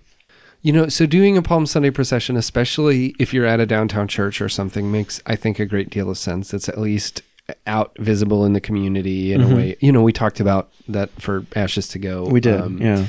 You 0.61 0.73
know, 0.73 0.87
so 0.89 1.05
doing 1.05 1.37
a 1.37 1.43
Palm 1.43 1.67
Sunday 1.67 1.91
procession, 1.91 2.35
especially 2.37 3.13
if 3.19 3.33
you're 3.35 3.45
at 3.45 3.59
a 3.59 3.67
downtown 3.67 4.07
church 4.07 4.41
or 4.41 4.49
something, 4.49 4.91
makes 4.91 5.21
I 5.27 5.35
think 5.35 5.59
a 5.59 5.65
great 5.65 5.91
deal 5.91 6.09
of 6.09 6.17
sense. 6.17 6.55
It's 6.55 6.67
at 6.67 6.79
least 6.79 7.21
out 7.67 7.91
visible 7.99 8.45
in 8.45 8.53
the 8.53 8.61
community 8.61 9.31
in 9.33 9.41
Mhm. 9.41 9.51
a 9.51 9.55
way. 9.55 9.75
You 9.79 9.91
know, 9.91 10.01
we 10.01 10.11
talked 10.13 10.39
about 10.39 10.69
that 10.87 11.09
for 11.21 11.45
Ashes 11.55 11.87
to 11.89 11.99
Go. 11.99 12.25
we 12.25 12.39
did, 12.39 12.59
um, 12.59 12.79
yeah, 12.81 13.05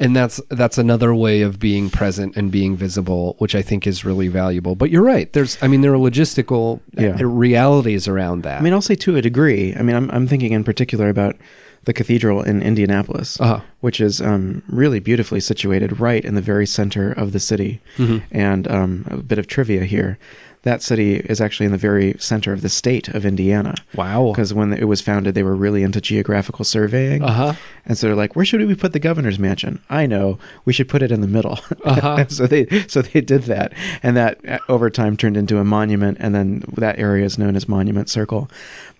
and 0.00 0.14
that's 0.16 0.40
that's 0.50 0.78
another 0.78 1.14
way 1.14 1.42
of 1.42 1.58
being 1.58 1.90
present 1.90 2.36
and 2.36 2.50
being 2.50 2.76
visible, 2.76 3.36
which 3.38 3.54
I 3.54 3.62
think 3.62 3.86
is 3.86 4.04
really 4.04 4.28
valuable. 4.28 4.74
But 4.76 4.90
you're 4.90 5.02
right. 5.02 5.30
There's, 5.32 5.58
I 5.62 5.68
mean, 5.68 5.80
there 5.82 5.92
are 5.92 5.98
logistical 5.98 6.80
Yeah. 6.96 7.16
uh, 7.20 7.24
realities 7.26 8.08
around 8.08 8.42
that. 8.44 8.60
I 8.60 8.62
mean, 8.62 8.72
I'll 8.72 8.80
say 8.82 8.94
to 8.96 9.16
a 9.16 9.22
degree. 9.22 9.74
I 9.78 9.82
mean, 9.82 9.96
I'm 9.96 10.10
I'm 10.10 10.26
thinking 10.26 10.52
in 10.52 10.64
particular 10.64 11.08
about 11.08 11.36
the 11.84 11.92
cathedral 11.92 12.42
in 12.42 12.62
Indianapolis, 12.62 13.40
uh-huh. 13.40 13.60
which 13.80 14.00
is 14.00 14.20
um, 14.20 14.62
really 14.68 14.98
beautifully 15.00 15.38
situated 15.38 16.00
right 16.00 16.24
in 16.24 16.34
the 16.34 16.40
very 16.40 16.66
center 16.66 17.12
of 17.12 17.30
the 17.32 17.38
city. 17.38 17.80
Mhm. 17.96 18.22
And 18.32 18.66
um, 18.68 19.04
a 19.08 19.18
bit 19.18 19.38
of 19.38 19.46
trivia 19.46 19.84
here: 19.84 20.18
that 20.66 20.82
city 20.82 21.16
is 21.16 21.40
actually 21.40 21.66
in 21.66 21.72
the 21.72 21.78
very 21.78 22.14
center 22.18 22.52
of 22.52 22.60
the 22.60 22.68
state 22.68 23.08
of 23.08 23.24
Indiana. 23.24 23.74
Wow. 23.94 24.32
Because 24.32 24.52
when 24.52 24.72
it 24.72 24.84
was 24.84 25.00
founded, 25.00 25.34
they 25.34 25.42
were 25.42 25.56
really 25.56 25.82
into 25.82 26.00
geographical 26.00 26.64
surveying, 26.64 27.22
Uh 27.22 27.32
huh. 27.32 27.52
and 27.86 27.96
so 27.96 28.06
they're 28.08 28.16
like, 28.16 28.34
"Where 28.36 28.44
should 28.44 28.60
we 28.66 28.74
put 28.74 28.92
the 28.92 28.98
governor's 28.98 29.38
mansion?" 29.38 29.80
I 29.88 30.06
know 30.06 30.38
we 30.64 30.72
should 30.72 30.88
put 30.88 31.02
it 31.02 31.10
in 31.12 31.20
the 31.22 31.28
middle. 31.28 31.58
Uh-huh. 31.86 32.26
So 32.28 32.46
they 32.46 32.66
so 32.88 33.00
they 33.02 33.20
did 33.20 33.44
that, 33.44 33.72
and 34.02 34.16
that 34.16 34.32
uh, 34.48 34.58
over 34.68 34.90
time 34.90 35.16
turned 35.16 35.36
into 35.36 35.58
a 35.58 35.64
monument, 35.64 36.18
and 36.20 36.34
then 36.34 36.62
that 36.76 36.98
area 36.98 37.24
is 37.24 37.38
known 37.38 37.54
as 37.56 37.68
Monument 37.68 38.08
Circle. 38.10 38.50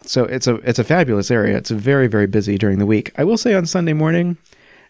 So 0.02 0.24
it's 0.24 0.46
a 0.46 0.54
it's 0.68 0.78
a 0.78 0.84
fabulous 0.84 1.30
area. 1.30 1.56
It's 1.56 1.70
very 1.70 2.06
very 2.06 2.26
busy 2.28 2.56
during 2.58 2.78
the 2.78 2.86
week. 2.86 3.10
I 3.18 3.24
will 3.24 3.36
say 3.38 3.54
on 3.54 3.66
Sunday 3.66 3.92
morning, 3.92 4.36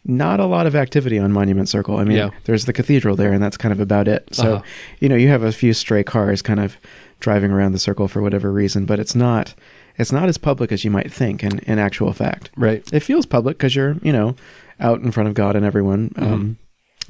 not 0.08 0.40
a 0.40 0.46
lot 0.46 0.66
of 0.66 0.74
activity 0.76 1.18
on 1.18 1.32
Monument 1.32 1.68
Circle. 1.68 1.96
I 1.98 2.04
mean, 2.04 2.16
Yeah. 2.16 2.30
there's 2.44 2.64
the 2.64 2.72
cathedral 2.72 3.16
there, 3.16 3.32
and 3.32 3.42
that's 3.42 3.56
kind 3.56 3.72
of 3.72 3.80
about 3.80 4.06
it. 4.08 4.28
So 4.32 4.54
Uh-huh. 4.56 4.62
you 5.00 5.08
know 5.08 5.16
you 5.16 5.28
have 5.28 5.42
a 5.42 5.52
few 5.52 5.72
stray 5.72 6.02
cars 6.04 6.42
kind 6.42 6.60
of 6.60 6.76
driving 7.20 7.50
around 7.50 7.72
the 7.72 7.78
circle 7.78 8.08
for 8.08 8.20
whatever 8.22 8.52
reason, 8.52 8.84
but 8.86 8.98
it's 9.00 9.14
not 9.14 9.54
it's 9.98 10.12
not 10.12 10.28
as 10.28 10.36
public 10.36 10.70
as 10.72 10.84
you 10.84 10.90
might 10.90 11.10
think 11.10 11.42
in, 11.42 11.58
in 11.60 11.78
actual 11.78 12.12
fact. 12.12 12.50
Right. 12.54 12.84
It 12.92 13.00
feels 13.00 13.24
public 13.24 13.56
because 13.56 13.74
you're, 13.74 13.96
you 14.02 14.12
know, 14.12 14.36
out 14.78 15.00
in 15.00 15.10
front 15.10 15.26
of 15.30 15.34
God 15.34 15.56
and 15.56 15.64
everyone, 15.64 16.10
Mm-hmm. 16.10 16.32
um, 16.34 16.56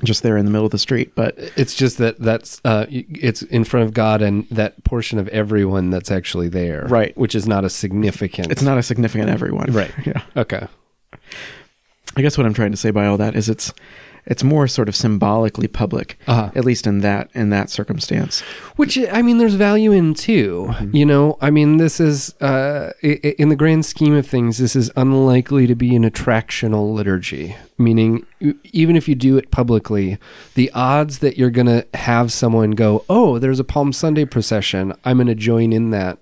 just 0.04 0.22
there 0.22 0.36
in 0.36 0.44
the 0.44 0.50
middle 0.52 0.66
of 0.66 0.70
the 0.72 0.78
street. 0.78 1.10
But 1.16 1.34
It's 1.56 1.74
just 1.74 1.98
that 1.98 2.20
that's 2.20 2.60
uh, 2.64 2.86
it's 2.88 3.42
in 3.42 3.64
front 3.64 3.86
of 3.88 3.92
God 3.94 4.22
and 4.22 4.46
that 4.52 4.84
portion 4.84 5.18
of 5.18 5.26
everyone 5.28 5.90
that's 5.90 6.10
actually 6.12 6.48
there, 6.48 6.86
Right. 6.88 7.16
Which 7.18 7.34
is 7.34 7.48
not 7.48 7.64
a 7.64 7.68
significant. 7.70 8.52
it's 8.52 8.62
not 8.62 8.78
a 8.78 8.82
significant 8.84 9.30
everyone. 9.30 9.72
Right. 9.72 9.90
Yeah. 10.06 10.22
okay. 10.36 10.68
I 12.16 12.23
guess 12.23 12.37
what 12.38 12.46
I'm 12.46 12.54
trying 12.54 12.70
to 12.70 12.76
say 12.76 12.90
by 12.90 13.06
all 13.06 13.16
that 13.18 13.35
is 13.37 13.49
it's 13.49 13.73
it's 14.28 14.42
more 14.42 14.66
sort 14.66 14.88
of 14.88 14.96
symbolically 14.96 15.68
public, 15.68 16.18
Uh-huh. 16.26 16.50
at 16.56 16.64
least 16.64 16.88
in 16.88 16.99
that 17.00 17.30
in 17.35 17.50
that 17.50 17.70
circumstance. 17.70 18.40
Which 18.75 18.99
I 19.12 19.23
mean, 19.23 19.38
there's 19.38 19.54
value 19.54 19.92
in 19.92 20.14
too. 20.14 20.75
You 20.92 21.06
know, 21.06 21.38
I 21.40 21.50
mean, 21.50 21.76
this 21.76 22.00
is 22.00 22.35
uh, 22.40 22.92
in 23.02 23.50
the 23.50 23.54
grand 23.56 23.87
scheme 23.87 24.14
of 24.14 24.26
things, 24.26 24.58
this 24.58 24.75
is 24.75 24.90
unlikely 24.96 25.68
to 25.68 25.76
be 25.76 25.94
an 25.94 26.02
attractional 26.02 26.92
liturgy. 26.92 27.54
Meaning, 27.78 28.26
even 28.73 28.96
if 28.96 29.06
you 29.06 29.14
do 29.14 29.37
it 29.37 29.50
publicly, 29.52 30.18
the 30.54 30.73
odds 30.73 31.18
that 31.20 31.37
you're 31.38 31.50
going 31.50 31.66
to 31.68 31.87
have 31.94 32.32
someone 32.32 32.73
go, 32.73 33.04
"Oh, 33.08 33.38
there's 33.38 33.61
a 33.61 33.64
Palm 33.64 33.92
Sunday 33.92 34.25
procession. 34.25 34.92
I'm 35.04 35.18
going 35.18 35.26
to 35.28 35.35
join 35.37 35.73
in 35.73 35.90
that," 35.90 36.18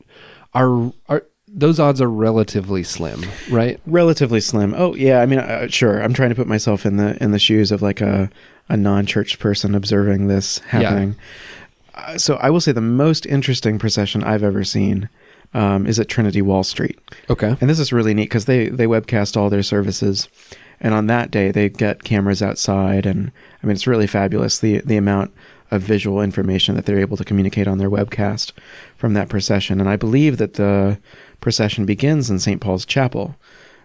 are 0.52 0.92
are 1.08 1.24
those 1.54 1.78
odds 1.78 2.00
are 2.00 2.10
relatively 2.10 2.82
slim, 2.82 3.24
right? 3.48 3.80
Relatively 3.86 4.40
slim. 4.40 4.74
Oh 4.76 4.94
yeah, 4.94 5.20
I 5.20 5.26
mean, 5.26 5.38
uh, 5.38 5.68
sure. 5.68 6.02
I'm 6.02 6.12
trying 6.12 6.30
to 6.30 6.34
put 6.34 6.48
myself 6.48 6.84
in 6.84 6.96
the 6.96 7.22
in 7.22 7.30
the 7.30 7.38
shoes 7.38 7.70
of 7.70 7.80
like 7.80 8.00
a 8.00 8.28
a 8.68 8.76
non-church 8.76 9.38
person 9.38 9.74
observing 9.74 10.26
this 10.26 10.58
happening. 10.58 11.16
Uh, 11.94 12.18
so 12.18 12.36
I 12.36 12.50
will 12.50 12.60
say 12.60 12.72
the 12.72 12.80
most 12.80 13.24
interesting 13.26 13.78
procession 13.78 14.24
I've 14.24 14.42
ever 14.42 14.64
seen 14.64 15.08
um, 15.52 15.86
is 15.86 16.00
at 16.00 16.08
Trinity 16.08 16.42
Wall 16.42 16.64
Street. 16.64 16.98
Okay. 17.30 17.56
And 17.60 17.70
this 17.70 17.78
is 17.78 17.92
really 17.92 18.14
neat 18.14 18.24
because 18.24 18.46
they 18.46 18.68
they 18.68 18.86
webcast 18.86 19.36
all 19.36 19.48
their 19.48 19.62
services, 19.62 20.28
and 20.80 20.92
on 20.92 21.06
that 21.06 21.30
day 21.30 21.52
they 21.52 21.68
get 21.68 22.02
cameras 22.02 22.42
outside, 22.42 23.06
and 23.06 23.30
I 23.62 23.66
mean 23.66 23.74
it's 23.74 23.86
really 23.86 24.08
fabulous 24.08 24.58
the 24.58 24.82
the 24.84 24.96
amount 24.96 25.32
of 25.70 25.82
visual 25.82 26.20
information 26.20 26.74
that 26.74 26.86
they're 26.86 27.00
able 27.00 27.16
to 27.16 27.24
communicate 27.24 27.66
on 27.66 27.78
their 27.78 27.90
webcast 27.90 28.52
from 28.96 29.14
that 29.14 29.28
procession. 29.28 29.80
And 29.80 29.88
I 29.88 29.96
believe 29.96 30.36
that 30.36 30.54
the 30.54 30.98
procession 31.44 31.86
begins 31.86 32.30
in 32.30 32.40
St. 32.40 32.60
Paul's 32.60 32.84
Chapel, 32.84 33.36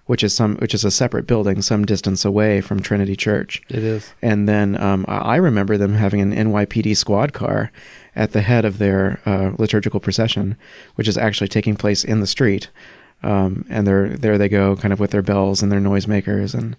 which 0.06 0.24
is 0.24 0.34
some 0.34 0.56
which 0.56 0.74
is 0.74 0.84
a 0.84 0.90
separate 0.90 1.28
building 1.28 1.62
some 1.62 1.86
distance 1.86 2.26
away 2.26 2.62
from 2.62 2.80
Trinity 2.80 3.16
Church. 3.16 3.62
It 3.70 3.84
is. 3.84 4.12
And 4.24 4.50
then 4.50 4.82
um, 4.82 5.06
I 5.08 5.36
remember 5.36 5.78
them 5.78 5.94
having 5.94 6.22
an 6.22 6.34
NYPD 6.34 6.98
squad 6.98 7.34
car 7.34 7.72
at 8.16 8.32
the 8.32 8.42
head 8.42 8.66
of 8.66 8.80
their 8.80 9.20
uh, 9.28 9.52
liturgical 9.60 10.00
procession, 10.00 10.58
which 10.96 11.08
is 11.08 11.18
actually 11.18 11.50
taking 11.50 11.76
place 11.76 12.04
in 12.04 12.22
the 12.22 12.28
street. 12.28 12.70
Um, 13.22 13.66
and 13.70 13.86
there, 13.86 14.10
there 14.10 14.38
they 14.38 14.50
go, 14.50 14.78
kind 14.78 14.94
of 14.94 15.00
with 15.02 15.12
their 15.12 15.22
bells 15.22 15.62
and 15.62 15.70
their 15.70 15.82
noisemakers. 15.82 16.56
And 16.56 16.78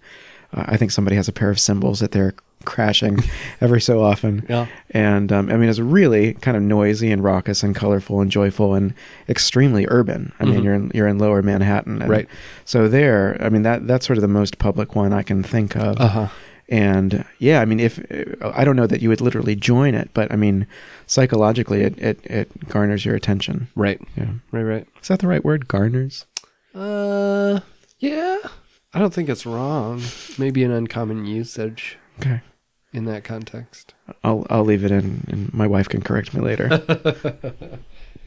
uh, 0.53 0.65
I 0.67 0.77
think 0.77 0.91
somebody 0.91 1.17
has 1.17 1.29
a 1.29 1.33
pair 1.33 1.51
of 1.51 1.59
cymbals 1.61 2.01
that 2.01 2.13
they're 2.13 2.35
crashing 2.65 3.19
every 3.63 3.81
so 3.81 4.03
often. 4.03 4.45
Yeah. 4.49 4.67
And 4.91 5.33
um, 5.33 5.51
I 5.51 5.57
mean, 5.57 5.69
it's 5.71 5.79
really 5.79 6.35
kind 6.35 6.57
of 6.57 6.63
noisy 6.63 7.11
and 7.11 7.25
raucous 7.25 7.63
and 7.63 7.75
colorful 7.75 8.21
and 8.21 8.31
joyful 8.31 8.75
and 8.75 8.93
extremely 9.29 9.87
urban. 9.89 10.33
I 10.39 10.45
mean, 10.45 10.61
Mhm. 10.61 10.65
you're 10.65 10.75
in, 10.75 10.91
you're 10.95 11.09
in 11.09 11.19
Lower 11.19 11.41
Manhattan, 11.43 12.03
and 12.03 12.11
Right. 12.11 12.29
So 12.67 12.87
there, 12.89 13.39
I 13.41 13.49
mean, 13.49 13.63
that 13.63 13.87
that's 13.87 14.07
sort 14.07 14.19
of 14.19 14.23
the 14.23 14.29
most 14.29 14.59
public 14.59 14.95
one 14.95 15.13
I 15.15 15.23
can 15.23 15.43
think 15.43 15.75
of. 15.77 15.99
Uh 16.01 16.09
huh. 16.09 16.29
And 16.69 17.25
yeah, 17.41 17.61
I 17.61 17.65
mean, 17.65 17.81
if 17.81 17.99
I 18.45 18.63
don't 18.63 18.77
know 18.77 18.87
that 18.87 19.03
you 19.03 19.09
would 19.09 19.21
literally 19.21 19.57
join 19.57 19.95
it, 19.95 20.11
but 20.15 20.31
I 20.31 20.37
mean, 20.37 20.67
psychologically, 21.07 21.81
it 21.83 21.99
it, 21.99 22.21
it 22.25 22.69
garners 22.69 23.05
your 23.05 23.17
attention. 23.17 23.67
Right. 23.75 24.01
Yeah, 24.17 24.27
Right. 24.53 24.63
Right. 24.63 24.87
is 25.03 25.09
that 25.09 25.19
the 25.21 25.27
right 25.27 25.45
word? 25.45 25.67
Garners. 25.67 26.27
Uh, 26.75 27.59
yeah. 27.99 28.37
I 28.93 28.99
don't 28.99 29.15
think 29.15 29.29
it's 29.29 29.47
wrong. 29.47 30.03
Maybe 30.39 30.65
an 30.65 30.71
uncommon 30.73 31.25
usage 31.27 31.97
Okay, 32.19 32.41
in 32.93 33.05
that 33.05 33.25
context. 33.25 33.95
I'll 34.25 34.47
I'll 34.51 34.65
leave 34.65 34.85
it 34.85 34.91
in, 34.91 35.25
and 35.29 35.55
my 35.55 35.67
wife 35.67 35.89
can 35.89 36.03
correct 36.03 36.35
me 36.35 36.41
later. 36.41 36.69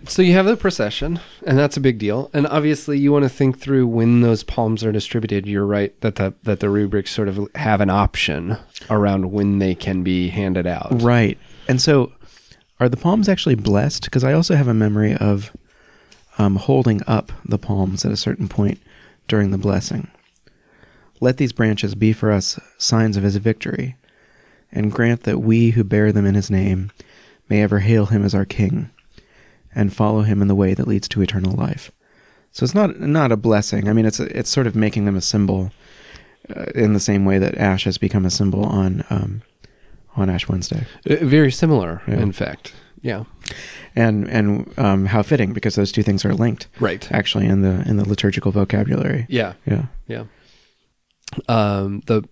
So 0.05 0.22
you 0.22 0.34
have 0.34 0.46
the 0.46 0.58
procession, 0.58 1.22
and 1.48 1.58
that's 1.58 1.77
a 1.77 1.79
big 1.79 1.98
deal. 1.98 2.29
And 2.34 2.46
obviously, 2.48 3.00
you 3.00 3.13
want 3.13 3.24
to 3.24 3.29
think 3.29 3.58
through 3.58 3.88
when 3.88 4.20
those 4.20 4.43
palms 4.43 4.84
are 4.84 4.91
distributed. 4.91 5.48
You're 5.48 5.65
right 5.65 6.00
that 6.01 6.15
the 6.15 6.34
that 6.43 6.60
the 6.60 6.70
rubrics 6.70 7.12
sort 7.12 7.29
of 7.29 7.48
have 7.55 7.79
an 7.79 7.89
option 7.89 8.58
around 8.89 9.32
when 9.32 9.60
they 9.60 9.74
can 9.75 10.03
be 10.03 10.27
handed 10.27 10.67
out. 10.67 11.01
right. 11.01 11.38
And 11.70 11.82
so, 11.82 12.12
are 12.82 12.89
the 12.89 12.98
palms 12.98 13.29
actually 13.29 13.55
blessed? 13.55 14.03
Because 14.03 14.25
I 14.25 14.34
also 14.34 14.55
have 14.55 14.67
a 14.67 14.74
memory 14.74 15.15
of 15.15 15.55
um, 16.38 16.58
holding 16.58 17.01
up 17.08 17.32
the 17.46 17.58
palms 17.58 18.03
at 18.03 18.12
a 18.12 18.17
certain 18.17 18.50
point 18.50 18.82
during 19.29 19.51
the 19.51 19.58
blessing. 19.58 20.10
Let 21.20 21.38
these 21.38 21.53
branches 21.53 21.96
be 21.96 22.12
for 22.13 22.32
us 22.32 22.60
signs 22.77 23.15
of 23.17 23.24
his 23.24 23.36
victory, 23.38 23.96
and 24.72 24.91
grant 24.91 25.24
that 25.24 25.39
we 25.39 25.72
who 25.72 25.84
bear 25.84 26.12
them 26.12 26.25
in 26.25 26.36
his 26.36 26.50
name 26.51 26.91
may 27.50 27.62
ever 27.62 27.79
hail 27.79 28.08
him 28.08 28.24
as 28.25 28.34
our 28.36 28.46
king, 28.46 28.89
and 29.74 29.93
follow 29.93 30.22
him 30.22 30.41
in 30.41 30.48
the 30.48 30.55
way 30.55 30.74
that 30.74 30.88
leads 30.88 31.08
to 31.10 31.22
eternal 31.22 31.53
life. 31.55 31.91
So 32.51 32.63
it's 32.63 32.75
not 32.75 33.00
not 33.00 33.32
a 33.32 33.38
blessing. 33.38 33.88
I 33.88 33.93
mean, 33.93 34.05
it's 34.05 34.20
it's 34.20 34.50
sort 34.50 34.67
of 34.67 34.75
making 34.75 35.05
them 35.05 35.15
a 35.15 35.22
symbol, 35.22 35.72
uh, 36.55 36.65
in 36.75 36.93
the 36.93 37.00
same 37.00 37.25
way 37.25 37.39
that 37.39 37.55
ash 37.58 37.86
has 37.86 37.98
become 37.98 38.25
a 38.25 38.29
symbol 38.29 38.65
on 38.65 39.03
um, 39.10 39.41
on 40.15 40.29
Ash 40.29 40.48
Wednesday, 40.48 40.86
Uh, 41.10 41.15
Very 41.25 41.51
similar, 41.51 42.01
Yeah. 42.08 42.20
in 42.20 42.32
fact. 42.32 42.74
Yeah. 43.01 43.24
and 43.96 44.27
and 44.29 44.72
um, 44.77 45.05
how 45.08 45.24
fitting 45.24 45.51
because 45.53 45.75
those 45.75 45.91
two 45.91 46.03
things 46.03 46.24
are 46.25 46.34
linked 46.34 46.67
Right. 46.79 47.12
actually 47.12 47.48
in 47.48 47.62
the 47.62 47.84
in 47.88 47.98
the 47.98 48.08
liturgical 48.08 48.51
vocabulary. 48.51 49.25
Yeah. 49.29 49.53
Yeah. 49.65 49.86
Yeah. 50.08 50.24
Um, 51.47 52.01
the, 52.05 52.23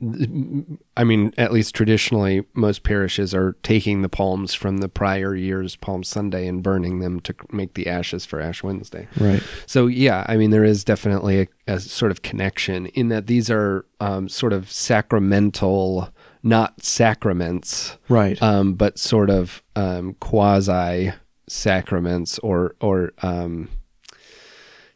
I 0.98 1.03
mean, 1.03 1.34
at 1.38 1.51
least 1.51 1.75
traditionally, 1.75 2.46
most 2.53 2.84
parishes 2.84 3.34
are 3.34 3.55
taking 3.63 4.01
the 4.01 4.10
palms 4.10 4.53
from 4.53 4.77
the 4.77 4.89
prior 4.89 5.36
year's 5.36 5.75
Palm 5.75 6.03
Sunday 6.03 6.48
and 6.48 6.62
burning 6.63 7.00
them 7.00 7.20
to 7.22 7.36
make 7.51 7.74
the 7.74 7.88
ashes 7.88 8.25
for 8.25 8.39
Ash 8.41 8.63
Wednesday. 8.63 9.08
Right. 9.17 9.43
So 9.65 9.88
yeah, 9.88 10.25
I 10.27 10.38
mean, 10.38 10.51
there 10.51 10.63
is 10.63 10.84
definitely 10.84 11.41
a, 11.41 11.48
a 11.75 11.79
sort 11.79 12.12
of 12.12 12.22
connection 12.22 12.88
in 12.88 13.10
that 13.10 13.27
these 13.27 13.50
are 13.50 13.86
um, 14.00 14.29
sort 14.29 14.53
of 14.53 14.72
sacramental, 14.72 16.10
not 16.43 16.84
sacraments, 16.84 17.98
Right. 18.10 18.41
um, 18.41 18.74
but 18.74 18.98
sort 19.00 19.29
of 19.29 19.62
um, 19.75 20.15
quasi 20.20 21.12
sacraments 21.48 22.39
or 22.39 22.75
or 22.79 23.12
um, 23.24 23.67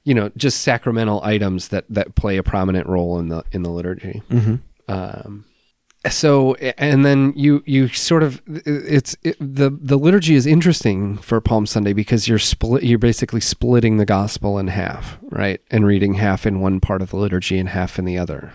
you 0.05 0.13
know 0.13 0.31
just 0.37 0.61
sacramental 0.61 1.21
items 1.23 1.67
that 1.67 1.83
that 1.89 2.15
play 2.15 2.37
a 2.37 2.43
prominent 2.43 2.87
role 2.87 3.19
in 3.19 3.27
the 3.27 3.43
in 3.51 3.63
the 3.63 3.69
liturgy. 3.69 4.21
hmm 4.29 4.55
Um, 4.87 5.45
so 6.09 6.53
and 6.77 7.03
then 7.03 7.33
you 7.35 7.63
you 7.65 7.87
sort 7.87 8.21
of 8.21 8.39
it's 8.47 9.17
it, 9.23 9.35
the 9.39 9.71
the 9.71 9.97
liturgy 9.97 10.35
is 10.35 10.45
interesting 10.45 11.17
for 11.17 11.41
Palm 11.41 11.65
Sunday 11.65 11.93
because 11.93 12.27
you're 12.27 12.37
split 12.37 12.83
you're 12.83 12.99
basically 12.99 13.41
splitting 13.41 13.97
the 13.97 14.05
gospel 14.05 14.59
in 14.59 14.67
half, 14.67 15.17
right? 15.23 15.59
And 15.71 15.85
reading 15.85 16.13
half 16.13 16.45
in 16.45 16.59
one 16.61 16.79
part 16.79 17.01
of 17.01 17.09
the 17.09 17.17
liturgy 17.17 17.57
and 17.57 17.69
half 17.69 17.97
in 17.97 18.05
the 18.05 18.19
other. 18.19 18.53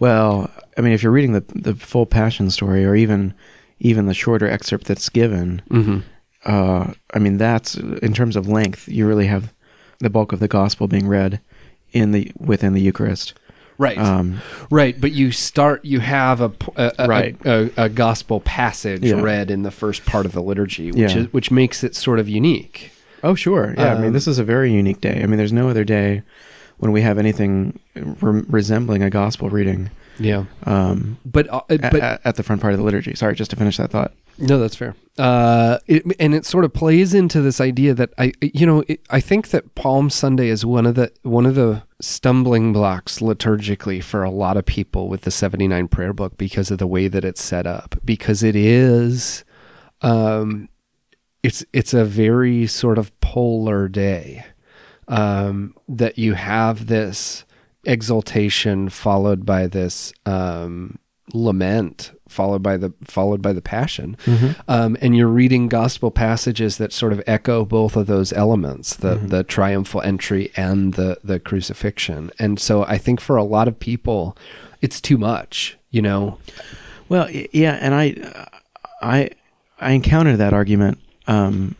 Well, 0.00 0.50
I 0.78 0.80
mean, 0.80 0.92
if 0.92 1.02
you're 1.02 1.12
reading 1.12 1.32
the 1.32 1.44
the 1.54 1.74
full 1.74 2.06
Passion 2.06 2.50
story, 2.50 2.84
or 2.86 2.94
even 2.96 3.34
even 3.78 4.06
the 4.06 4.14
shorter 4.14 4.48
excerpt 4.48 4.86
that's 4.86 5.10
given, 5.10 5.60
Mm-hmm. 5.70 5.98
uh, 6.46 6.92
I 7.12 7.18
mean, 7.18 7.36
that's 7.36 7.74
in 7.76 8.14
terms 8.14 8.36
of 8.36 8.48
length, 8.48 8.88
you 8.88 9.06
really 9.06 9.26
have 9.26 9.52
the 9.98 10.10
bulk 10.10 10.32
of 10.32 10.40
the 10.40 10.48
gospel 10.48 10.88
being 10.88 11.06
read 11.08 11.40
in 11.92 12.12
the 12.12 12.30
within 12.38 12.72
the 12.74 12.80
Eucharist. 12.80 13.34
Right. 13.78 13.98
Um, 13.98 14.40
Right, 14.70 14.98
but 14.98 15.12
you 15.12 15.32
start. 15.32 15.84
You 15.84 16.00
have 16.00 16.40
a 16.40 16.50
a, 16.76 16.92
a- 16.98 17.06
Right. 17.08 17.36
a, 17.44 17.70
a 17.76 17.88
gospel 17.90 18.40
passage 18.40 19.02
Yeah. 19.04 19.20
read 19.20 19.50
in 19.50 19.62
the 19.64 19.70
first 19.70 20.06
part 20.06 20.24
of 20.26 20.32
the 20.32 20.40
liturgy, 20.42 20.90
which 20.92 21.12
Yeah. 21.14 21.18
is 21.18 21.32
which 21.32 21.50
makes 21.50 21.84
it 21.84 21.94
sort 21.94 22.18
of 22.18 22.28
unique. 22.28 22.90
oh, 23.22 23.34
sure. 23.34 23.74
Yeah. 23.76 23.92
I 23.92 23.94
mean, 23.96 24.06
Um, 24.08 24.12
this 24.12 24.26
is 24.28 24.38
a 24.38 24.44
very 24.44 24.72
unique 24.72 25.00
day. 25.00 25.20
I 25.22 25.26
mean, 25.26 25.36
there's 25.36 25.52
no 25.52 25.68
other 25.68 25.84
day 25.84 26.22
when 26.78 26.92
we 26.92 27.00
have 27.02 27.18
anything 27.18 27.78
re- 27.94 28.44
resembling 28.48 29.02
a 29.02 29.10
gospel 29.10 29.48
reading 29.50 29.90
Yeah, 30.18 30.44
um, 30.64 31.16
but 31.26 31.46
uh, 31.52 31.62
but 31.68 31.96
a- 31.96 32.20
at 32.24 32.36
the 32.36 32.42
front 32.42 32.60
part 32.62 32.72
of 32.72 32.78
the 32.78 32.84
liturgy. 32.84 33.14
Sorry, 33.14 33.34
just 33.34 33.50
to 33.50 33.56
finish 33.56 33.76
that 33.78 33.90
thought. 33.90 34.12
No, 34.38 34.58
that's 34.58 34.76
fair. 34.76 34.94
Uh, 35.18 35.78
it, 35.86 36.04
and 36.20 36.34
it 36.34 36.44
sort 36.44 36.64
of 36.64 36.72
plays 36.74 37.14
into 37.14 37.40
this 37.40 37.60
idea 37.60 37.94
that 37.94 38.10
I, 38.18 38.32
you 38.40 38.66
know, 38.66 38.84
it, 38.88 39.00
I 39.10 39.20
think 39.20 39.48
that 39.48 39.74
Palm 39.74 40.10
Sunday 40.10 40.48
is 40.48 40.66
one 40.66 40.86
of 40.86 40.94
the 40.94 41.10
one 41.22 41.46
of 41.46 41.54
the 41.54 41.84
stumbling 42.02 42.72
blocks 42.74 43.20
liturgically 43.20 44.02
for 44.02 44.22
a 44.24 44.30
lot 44.30 44.58
of 44.58 44.66
people 44.66 45.08
with 45.08 45.22
the 45.22 45.30
seventy 45.30 45.66
nine 45.68 45.88
prayer 45.88 46.12
book 46.12 46.36
because 46.36 46.70
of 46.70 46.78
the 46.78 46.86
way 46.86 47.08
that 47.08 47.24
it's 47.24 47.42
set 47.42 47.66
up. 47.66 47.96
Because 48.04 48.42
it 48.42 48.56
is, 48.56 49.44
um, 50.02 50.68
it's 51.42 51.64
it's 51.72 51.94
a 51.94 52.04
very 52.04 52.66
sort 52.66 52.98
of 52.98 53.18
polar 53.20 53.88
day. 53.88 54.44
um, 55.08 55.74
that 55.88 56.18
you 56.18 56.34
have 56.34 56.86
this 56.86 57.44
exaltation 57.84 58.88
followed 58.88 59.46
by 59.46 59.66
this 59.66 60.12
um, 60.24 60.98
lament 61.32 62.12
followed 62.28 62.62
by 62.62 62.76
the 62.76 62.92
followed 63.04 63.40
by 63.42 63.52
the 63.52 63.62
passion. 63.62 64.16
Um, 64.68 64.96
and 65.00 65.16
you're 65.16 65.28
reading 65.28 65.68
gospel 65.68 66.10
passages 66.10 66.76
that 66.78 66.92
sort 66.92 67.12
of 67.12 67.22
echo 67.26 67.64
both 67.64 67.96
of 67.96 68.06
those 68.06 68.32
elements 68.32 68.94
the 68.96 69.14
the 69.16 69.44
triumphal 69.44 70.00
entry 70.02 70.50
and 70.56 70.94
the 70.94 71.18
the 71.24 71.38
crucifixion. 71.40 72.30
And 72.38 72.58
so 72.60 72.84
i 72.84 72.98
think 72.98 73.20
for 73.20 73.36
a 73.36 73.44
lot 73.44 73.68
of 73.68 73.78
people 73.78 74.36
it's 74.82 75.00
too 75.00 75.18
much 75.18 75.76
you 75.90 76.02
know? 76.02 76.38
Well, 77.08 77.30
yeah, 77.30 77.78
and 77.80 77.94
I, 77.94 78.14
I, 79.00 79.30
I 79.80 79.92
encountered 79.92 80.36
that 80.38 80.52
argument, 80.52 80.98
um, 81.26 81.74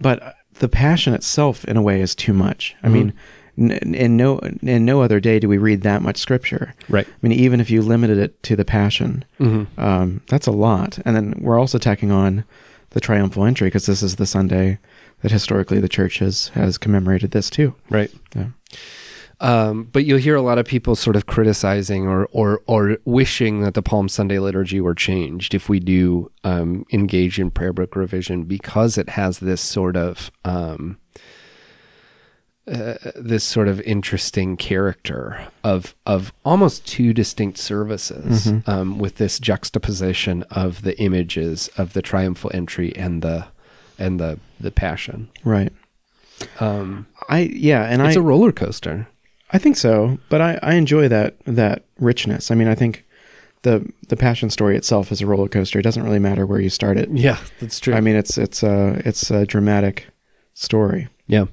but 0.00 0.36
the 0.54 0.68
passion 0.68 1.14
itself, 1.14 1.64
in 1.64 1.76
a 1.76 1.82
way, 1.82 2.00
is 2.00 2.14
too 2.14 2.32
much. 2.32 2.76
I 2.82 2.88
Mhm. 2.88 2.92
mean, 2.92 3.12
in 3.56 4.16
no 4.16 4.38
in 4.38 4.84
no 4.84 5.02
other 5.02 5.20
day 5.20 5.38
do 5.38 5.48
we 5.48 5.58
read 5.58 5.82
that 5.82 6.02
much 6.02 6.16
scripture. 6.16 6.74
Right. 6.88 7.06
I 7.06 7.26
mean, 7.26 7.32
even 7.32 7.60
if 7.60 7.70
you 7.70 7.82
limited 7.82 8.18
it 8.18 8.42
to 8.44 8.56
the 8.56 8.64
Passion, 8.64 9.24
hmm 9.38 9.64
um, 9.76 10.22
that's 10.28 10.46
a 10.46 10.52
lot. 10.52 10.98
And 11.04 11.16
then 11.16 11.34
we're 11.40 11.58
also 11.58 11.78
tacking 11.78 12.10
on 12.10 12.44
the 12.90 13.00
triumphal 13.00 13.44
entry 13.44 13.68
because 13.68 13.86
this 13.86 14.02
is 14.02 14.16
the 14.16 14.26
Sunday 14.26 14.78
that 15.22 15.30
historically 15.30 15.80
the 15.80 15.88
church 15.88 16.18
has 16.18 16.48
has 16.48 16.78
commemorated 16.78 17.30
this 17.30 17.50
too. 17.50 17.74
Right. 17.88 18.12
Yeah. 18.34 18.48
Um, 19.40 19.84
but 19.84 20.04
you'll 20.04 20.18
hear 20.18 20.36
a 20.36 20.42
lot 20.42 20.58
of 20.58 20.66
people 20.66 20.94
sort 20.94 21.16
of 21.16 21.24
criticizing 21.24 22.06
or, 22.06 22.28
or, 22.30 22.60
or 22.66 22.98
wishing 23.06 23.62
that 23.62 23.72
the 23.72 23.82
Palm 23.82 24.08
Sunday 24.08 24.38
liturgy 24.38 24.82
were 24.82 24.94
changed 24.94 25.54
if 25.54 25.68
we 25.68 25.80
do 25.80 26.30
um, 26.44 26.84
engage 26.92 27.40
in 27.40 27.50
prayer 27.50 27.72
book 27.72 27.96
revision 27.96 28.44
because 28.44 28.98
it 28.98 29.08
has 29.10 29.38
this 29.38 29.62
sort 29.62 29.96
of 29.96 30.30
um, 30.44 30.98
uh, 32.70 32.94
this 33.16 33.42
sort 33.42 33.66
of 33.68 33.80
interesting 33.80 34.56
character 34.56 35.46
of 35.64 35.94
of 36.06 36.32
almost 36.44 36.86
two 36.86 37.12
distinct 37.12 37.58
services 37.58 38.46
Mhm. 38.46 38.68
um, 38.68 38.98
with 38.98 39.16
this 39.16 39.38
juxtaposition 39.40 40.44
of 40.50 40.82
the 40.82 40.98
images 41.00 41.68
of 41.76 41.92
the 41.94 42.02
triumphal 42.02 42.50
entry 42.54 42.94
and 42.96 43.22
the 43.22 43.46
and 43.98 44.20
the 44.20 44.38
the 44.60 44.70
passion. 44.70 45.28
Right. 45.44 45.72
Um, 46.58 47.06
I 47.28 47.40
yeah, 47.52 47.84
and 47.84 48.00
it's 48.02 48.16
I 48.16 48.20
a 48.20 48.22
roller 48.22 48.52
coaster. 48.52 49.08
I 49.52 49.58
think 49.58 49.76
so, 49.76 50.18
but 50.28 50.40
I, 50.40 50.58
I 50.62 50.74
enjoy 50.74 51.08
that 51.08 51.34
that 51.46 51.84
richness. 51.98 52.50
I 52.50 52.54
mean, 52.54 52.68
I 52.68 52.74
think 52.74 53.04
the 53.62 53.84
the 54.08 54.16
passion 54.16 54.48
story 54.48 54.76
itself 54.76 55.10
is 55.12 55.20
a 55.20 55.26
roller 55.26 55.48
coaster. 55.48 55.78
It 55.78 55.82
doesn't 55.82 56.04
really 56.04 56.18
matter 56.20 56.46
where 56.46 56.60
you 56.60 56.70
start 56.70 56.96
it. 56.98 57.08
Yeah, 57.12 57.38
that's 57.58 57.80
true. 57.80 57.94
I 57.94 58.00
mean, 58.00 58.16
it's 58.16 58.38
it's 58.38 58.62
a 58.62 59.02
it's 59.04 59.30
a 59.30 59.44
dramatic 59.44 60.06
story. 60.54 61.08
Yeah. 61.30 61.46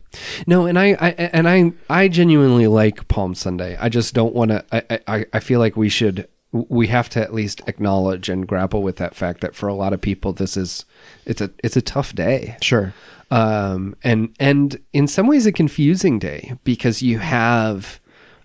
No, 0.48 0.65
and 0.65 0.77
I, 0.79 0.98
I 1.00 1.10
and 1.12 1.48
I 1.48 1.72
I 1.89 2.07
genuinely 2.07 2.65
like 2.65 3.07
Palm 3.07 3.36
Sunday. 3.36 3.77
I 3.79 3.89
just 3.89 4.15
don't 4.15 4.34
want 4.34 4.50
to 4.50 4.65
I, 4.72 5.00
I 5.07 5.25
I 5.34 5.39
feel 5.39 5.60
like 5.60 5.77
we 5.77 5.88
should 5.88 6.27
we 6.51 6.88
have 6.88 7.10
to 7.10 7.22
at 7.22 7.34
least 7.34 7.62
acknowledge 7.67 8.27
and 8.27 8.48
grapple 8.48 8.81
with 8.81 8.96
that 8.96 9.15
fact 9.15 9.41
that 9.41 9.53
for 9.53 9.67
a 9.67 9.75
lot 9.75 9.93
of 9.93 10.01
people 10.01 10.34
this 10.34 10.57
is 10.57 10.86
it's 11.25 11.41
a 11.41 11.51
it's 11.63 11.77
a 11.77 11.81
tough 11.81 12.15
day. 12.15 12.57
Sure. 12.62 12.93
Um 13.29 13.96
and 14.03 14.36
and 14.39 14.79
in 14.93 15.07
some 15.07 15.27
ways 15.27 15.46
a 15.46 15.51
confusing 15.51 16.17
day 16.17 16.53
because 16.63 17.03
you 17.03 17.19
have 17.19 18.00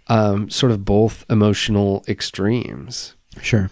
um 0.09 0.51
sort 0.51 0.71
of 0.71 0.85
both 0.85 1.25
emotional 1.31 2.05
extremes. 2.07 3.15
Sure. 3.41 3.71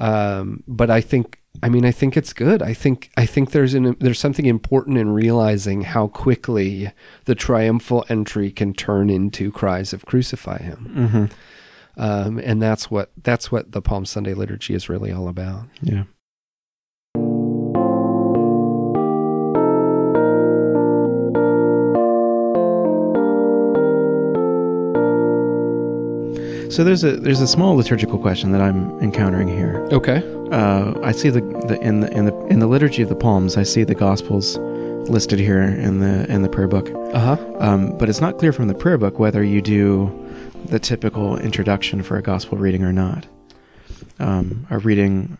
Um 0.00 0.62
but 0.66 0.90
I 0.90 1.00
think 1.00 1.40
I 1.62 1.68
mean 1.68 1.84
I 1.84 1.92
think 1.92 2.16
it's 2.16 2.32
good. 2.32 2.62
I 2.62 2.74
think 2.74 3.10
I 3.16 3.26
think 3.26 3.50
there's 3.50 3.74
an 3.74 3.96
there's 4.00 4.18
something 4.18 4.46
important 4.46 4.98
in 4.98 5.10
realizing 5.10 5.82
how 5.82 6.08
quickly 6.08 6.92
the 7.26 7.34
triumphal 7.34 8.04
entry 8.08 8.50
can 8.50 8.72
turn 8.74 9.10
into 9.10 9.52
cries 9.52 9.92
of 9.92 10.06
crucify 10.06 10.58
him. 10.58 10.92
Mm-hmm. 10.96 11.24
Um, 12.00 12.38
and 12.38 12.62
that's 12.62 12.90
what 12.90 13.10
that's 13.22 13.52
what 13.52 13.72
the 13.72 13.82
Palm 13.82 14.04
Sunday 14.06 14.34
liturgy 14.34 14.74
is 14.74 14.88
really 14.88 15.12
all 15.12 15.28
about. 15.28 15.66
Yeah. 15.82 16.04
So 26.70 26.84
there's 26.84 27.02
a 27.02 27.16
there's 27.16 27.40
a 27.40 27.48
small 27.48 27.74
liturgical 27.76 28.18
question 28.18 28.52
that 28.52 28.60
I'm 28.60 28.96
encountering 29.00 29.48
here. 29.48 29.86
Okay. 29.92 30.22
Uh, 30.52 30.94
I 31.02 31.10
see 31.12 31.28
the, 31.28 31.40
the 31.66 31.78
in 31.80 32.00
the 32.00 32.10
in 32.16 32.26
the 32.26 32.46
in 32.46 32.60
the 32.60 32.66
liturgy 32.68 33.02
of 33.02 33.08
the 33.08 33.16
Palms. 33.16 33.56
I 33.56 33.64
see 33.64 33.82
the 33.82 33.94
Gospels 33.94 34.56
listed 35.10 35.40
here 35.40 35.62
in 35.62 35.98
the 35.98 36.30
in 36.32 36.42
the 36.42 36.48
prayer 36.48 36.68
book, 36.68 36.88
Uh 37.12 37.18
huh. 37.36 37.54
um, 37.58 37.98
but 37.98 38.08
it's 38.08 38.20
not 38.20 38.38
clear 38.38 38.52
from 38.52 38.68
the 38.68 38.74
prayer 38.74 38.98
book 38.98 39.18
whether 39.18 39.42
you 39.42 39.60
do 39.60 40.10
the 40.66 40.78
typical 40.78 41.36
introduction 41.38 42.02
for 42.04 42.16
a 42.16 42.22
gospel 42.22 42.56
reading 42.56 42.84
or 42.84 42.92
not. 42.92 43.26
Um, 44.20 44.66
a 44.70 44.78
reading, 44.78 45.38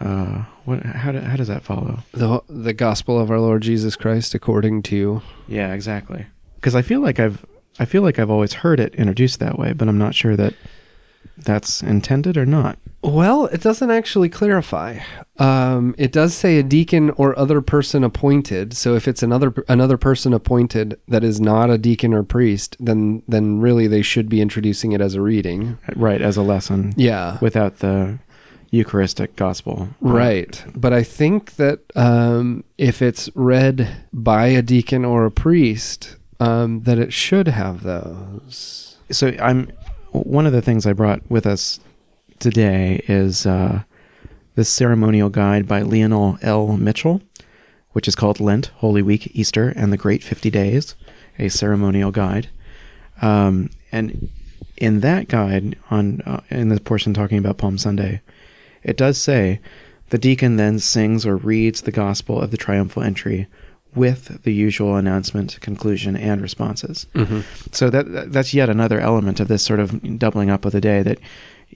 uh, 0.00 0.44
what? 0.66 0.82
How, 0.82 1.12
do, 1.12 1.20
how 1.20 1.36
does 1.36 1.48
that 1.48 1.62
follow? 1.62 2.00
The 2.12 2.42
the 2.50 2.74
gospel 2.74 3.18
of 3.18 3.30
our 3.30 3.40
Lord 3.40 3.62
Jesus 3.62 3.96
Christ 3.96 4.34
according 4.34 4.82
to 4.84 5.22
Yeah, 5.48 5.72
exactly. 5.72 6.26
Because 6.56 6.74
I 6.74 6.82
feel 6.82 7.00
like 7.00 7.18
I've 7.18 7.44
I 7.78 7.84
feel 7.84 8.02
like 8.02 8.18
I've 8.18 8.30
always 8.30 8.52
heard 8.54 8.80
it 8.80 8.94
introduced 8.94 9.40
that 9.40 9.58
way, 9.58 9.72
but 9.72 9.88
I'm 9.88 9.98
not 9.98 10.14
sure 10.14 10.36
that 10.36 10.54
that's 11.38 11.82
intended 11.82 12.36
or 12.36 12.44
not. 12.44 12.78
Well, 13.02 13.46
it 13.46 13.62
doesn't 13.62 13.90
actually 13.90 14.28
clarify. 14.28 14.98
Um, 15.38 15.94
it 15.98 16.12
does 16.12 16.34
say 16.34 16.58
a 16.58 16.62
deacon 16.62 17.10
or 17.10 17.36
other 17.38 17.60
person 17.60 18.04
appointed. 18.04 18.74
So 18.74 18.94
if 18.94 19.08
it's 19.08 19.22
another 19.22 19.52
another 19.68 19.96
person 19.96 20.32
appointed 20.32 21.00
that 21.08 21.24
is 21.24 21.40
not 21.40 21.70
a 21.70 21.78
deacon 21.78 22.12
or 22.14 22.22
priest, 22.22 22.76
then 22.78 23.22
then 23.26 23.60
really 23.60 23.86
they 23.86 24.02
should 24.02 24.28
be 24.28 24.40
introducing 24.40 24.92
it 24.92 25.00
as 25.00 25.14
a 25.14 25.20
reading. 25.22 25.78
Right, 25.96 26.20
as 26.20 26.36
a 26.36 26.42
lesson 26.42 26.92
Yeah. 26.96 27.38
without 27.40 27.78
the 27.78 28.18
Eucharistic 28.70 29.34
gospel. 29.36 29.88
Right. 30.00 30.62
But 30.74 30.92
I 30.92 31.02
think 31.02 31.56
that 31.56 31.80
um, 31.96 32.62
if 32.78 33.02
it's 33.02 33.28
read 33.34 34.06
by 34.12 34.46
a 34.46 34.62
deacon 34.62 35.04
or 35.04 35.24
a 35.26 35.30
priest, 35.30 36.16
um, 36.42 36.82
that 36.82 36.98
it 36.98 37.12
should 37.12 37.46
have 37.46 37.84
those. 37.84 38.96
So 39.10 39.32
I'm 39.40 39.70
one 40.10 40.44
of 40.44 40.52
the 40.52 40.60
things 40.60 40.86
I 40.86 40.92
brought 40.92 41.22
with 41.30 41.46
us 41.46 41.78
today 42.40 43.04
is 43.06 43.46
uh, 43.46 43.84
this 44.56 44.68
ceremonial 44.68 45.30
guide 45.30 45.68
by 45.68 45.82
Lionel 45.82 46.38
L. 46.42 46.76
Mitchell, 46.76 47.22
which 47.92 48.08
is 48.08 48.16
called 48.16 48.40
Lent, 48.40 48.66
Holy 48.76 49.02
Week, 49.02 49.30
Easter, 49.34 49.68
and 49.76 49.92
the 49.92 49.96
Great 49.96 50.24
Fifty 50.24 50.50
Days, 50.50 50.96
a 51.38 51.48
ceremonial 51.48 52.10
guide. 52.10 52.48
Um, 53.20 53.70
and 53.92 54.28
in 54.76 54.98
that 55.00 55.28
guide, 55.28 55.78
on 55.90 56.22
uh, 56.22 56.40
in 56.50 56.70
the 56.70 56.80
portion 56.80 57.14
talking 57.14 57.38
about 57.38 57.58
Palm 57.58 57.78
Sunday, 57.78 58.20
it 58.82 58.96
does 58.96 59.16
say 59.16 59.60
the 60.10 60.18
deacon 60.18 60.56
then 60.56 60.80
sings 60.80 61.24
or 61.24 61.36
reads 61.36 61.82
the 61.82 61.92
gospel 61.92 62.40
of 62.40 62.50
the 62.50 62.56
triumphal 62.56 63.04
entry 63.04 63.46
with 63.94 64.42
the 64.42 64.52
usual 64.52 64.96
announcement, 64.96 65.58
conclusion, 65.60 66.16
and 66.16 66.40
responses. 66.40 67.06
So 67.72 67.90
that 67.90 68.32
that's 68.32 68.54
yet 68.54 68.68
another 68.70 69.00
element 69.00 69.40
of 69.40 69.48
this 69.48 69.62
sort 69.62 69.80
of 69.80 70.18
doubling 70.18 70.50
up 70.50 70.64
of 70.64 70.72
the 70.72 70.80
day. 70.80 71.02
That 71.02 71.18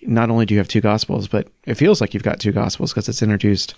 not 0.02 0.30
only 0.30 0.46
do 0.46 0.54
you 0.54 0.58
have 0.58 0.68
two 0.68 0.80
gospels, 0.80 1.26
but 1.28 1.48
it 1.64 1.74
feels 1.74 2.00
like 2.00 2.14
you've 2.14 2.22
got 2.22 2.38
two 2.38 2.52
gospels 2.52 2.92
because 2.92 3.08
it's 3.08 3.22
introduced 3.22 3.74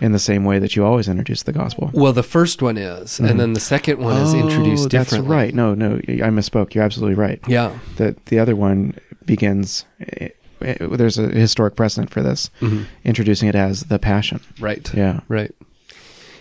in 0.00 0.12
the 0.12 0.18
same 0.18 0.44
way 0.44 0.58
that 0.58 0.74
you 0.76 0.84
always 0.84 1.08
introduce 1.08 1.42
the 1.44 1.52
gospel. 1.52 1.90
Well, 1.92 2.12
the 2.12 2.22
first 2.22 2.60
one 2.62 2.76
is, 2.76 3.18
Mhm. 3.18 3.30
and 3.30 3.40
then 3.40 3.52
the 3.52 3.60
second 3.60 3.98
one 3.98 4.16
is 4.20 4.34
Oh, 4.34 4.38
introduced 4.38 4.90
That's 4.90 5.16
right. 5.18 5.54
No, 5.54 5.74
no, 5.74 5.94
I 6.08 6.30
misspoke. 6.30 6.74
You're 6.74 6.84
absolutely 6.84 7.14
right. 7.16 7.40
Yeah. 7.46 7.72
The 7.96 8.16
the 8.26 8.38
other 8.38 8.56
one 8.56 8.94
begins. 9.26 9.84
eh, 10.00 10.28
eh, 10.62 10.74
There's 10.80 11.18
a 11.18 11.28
historic 11.28 11.76
precedent 11.76 12.10
for 12.10 12.22
this, 12.22 12.50
Mhm. 12.60 12.84
introducing 13.04 13.48
it 13.48 13.54
as 13.54 13.84
the 13.84 13.98
Passion. 13.98 14.40
Right. 14.60 14.90
Yeah. 14.94 15.20
Right. 15.28 15.52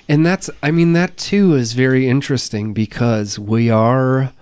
And 0.09 0.25
that's, 0.25 0.49
I 0.63 0.71
mean, 0.71 0.93
that 0.93 1.15
too 1.17 1.53
is 1.55 1.73
very 1.73 2.09
interesting 2.09 2.73
because 2.73 3.37
we 3.37 3.69
are, 3.69 4.33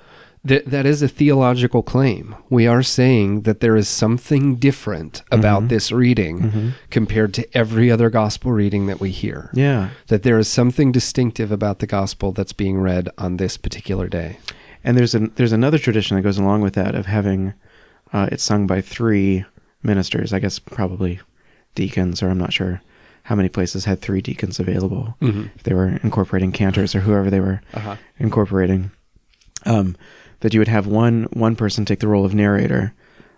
that, 0.46 0.66
that 0.68 0.86
is 0.86 1.02
a 1.02 1.10
theological 1.10 1.84
claim. 1.84 2.36
We 2.50 2.66
are 2.68 2.82
saying 2.82 3.42
that 3.42 3.60
there 3.60 3.76
is 3.76 3.90
something 3.90 4.56
different 4.56 5.22
about 5.30 5.64
Mhm. 5.64 5.70
this 5.70 5.92
reading 5.92 6.40
Mhm. 6.40 6.72
compared 6.90 7.34
to 7.34 7.58
every 7.58 7.92
other 7.92 8.10
gospel 8.10 8.54
reading 8.54 8.88
that 8.88 9.02
we 9.02 9.12
hear. 9.12 9.50
Yeah. 9.54 9.90
That 10.08 10.24
there 10.24 10.40
is 10.40 10.48
something 10.48 10.94
distinctive 10.94 11.52
about 11.52 11.80
the 11.80 11.88
gospel 11.88 12.32
that's 12.32 12.54
being 12.54 12.78
read 12.80 13.10
on 13.18 13.36
this 13.36 13.58
particular 13.58 14.08
day. 14.08 14.38
And 14.86 14.98
there's 14.98 15.14
an 15.14 15.32
there's 15.36 15.52
another 15.52 15.78
tradition 15.78 16.16
that 16.16 16.24
goes 16.24 16.38
along 16.38 16.62
with 16.62 16.76
that 16.76 16.96
of 16.96 17.08
having 17.08 17.54
uh, 18.14 18.30
it 18.32 18.40
sung 18.40 18.68
by 18.68 18.80
three 18.80 19.44
ministers. 19.84 20.32
I 20.32 20.40
guess 20.40 20.60
probably 20.60 21.20
deacons, 21.76 22.24
or 22.24 22.30
I'm 22.30 22.38
not 22.38 22.54
sure 22.54 22.80
how 23.28 23.36
many 23.36 23.50
places 23.50 23.86
had 23.86 24.00
three 24.02 24.22
deacons 24.22 24.60
available. 24.60 25.16
Mm-hmm. 25.22 25.46
If 25.56 25.64
they 25.64 25.74
were 25.74 26.00
incorporating 26.04 26.52
cantors 26.54 26.96
or 26.96 27.02
whoever 27.02 27.30
they 27.30 27.42
were 27.42 27.60
Uh-huh. 27.74 27.96
incorporating. 28.20 28.92
Um, 29.66 29.96
that 30.40 30.54
you 30.54 30.60
would 30.62 30.68
have 30.78 30.88
one 30.88 31.28
one 31.34 31.56
person 31.56 31.84
take 31.86 32.00
the 32.00 32.08
role 32.08 32.24
of 32.26 32.34
narrator, 32.34 32.94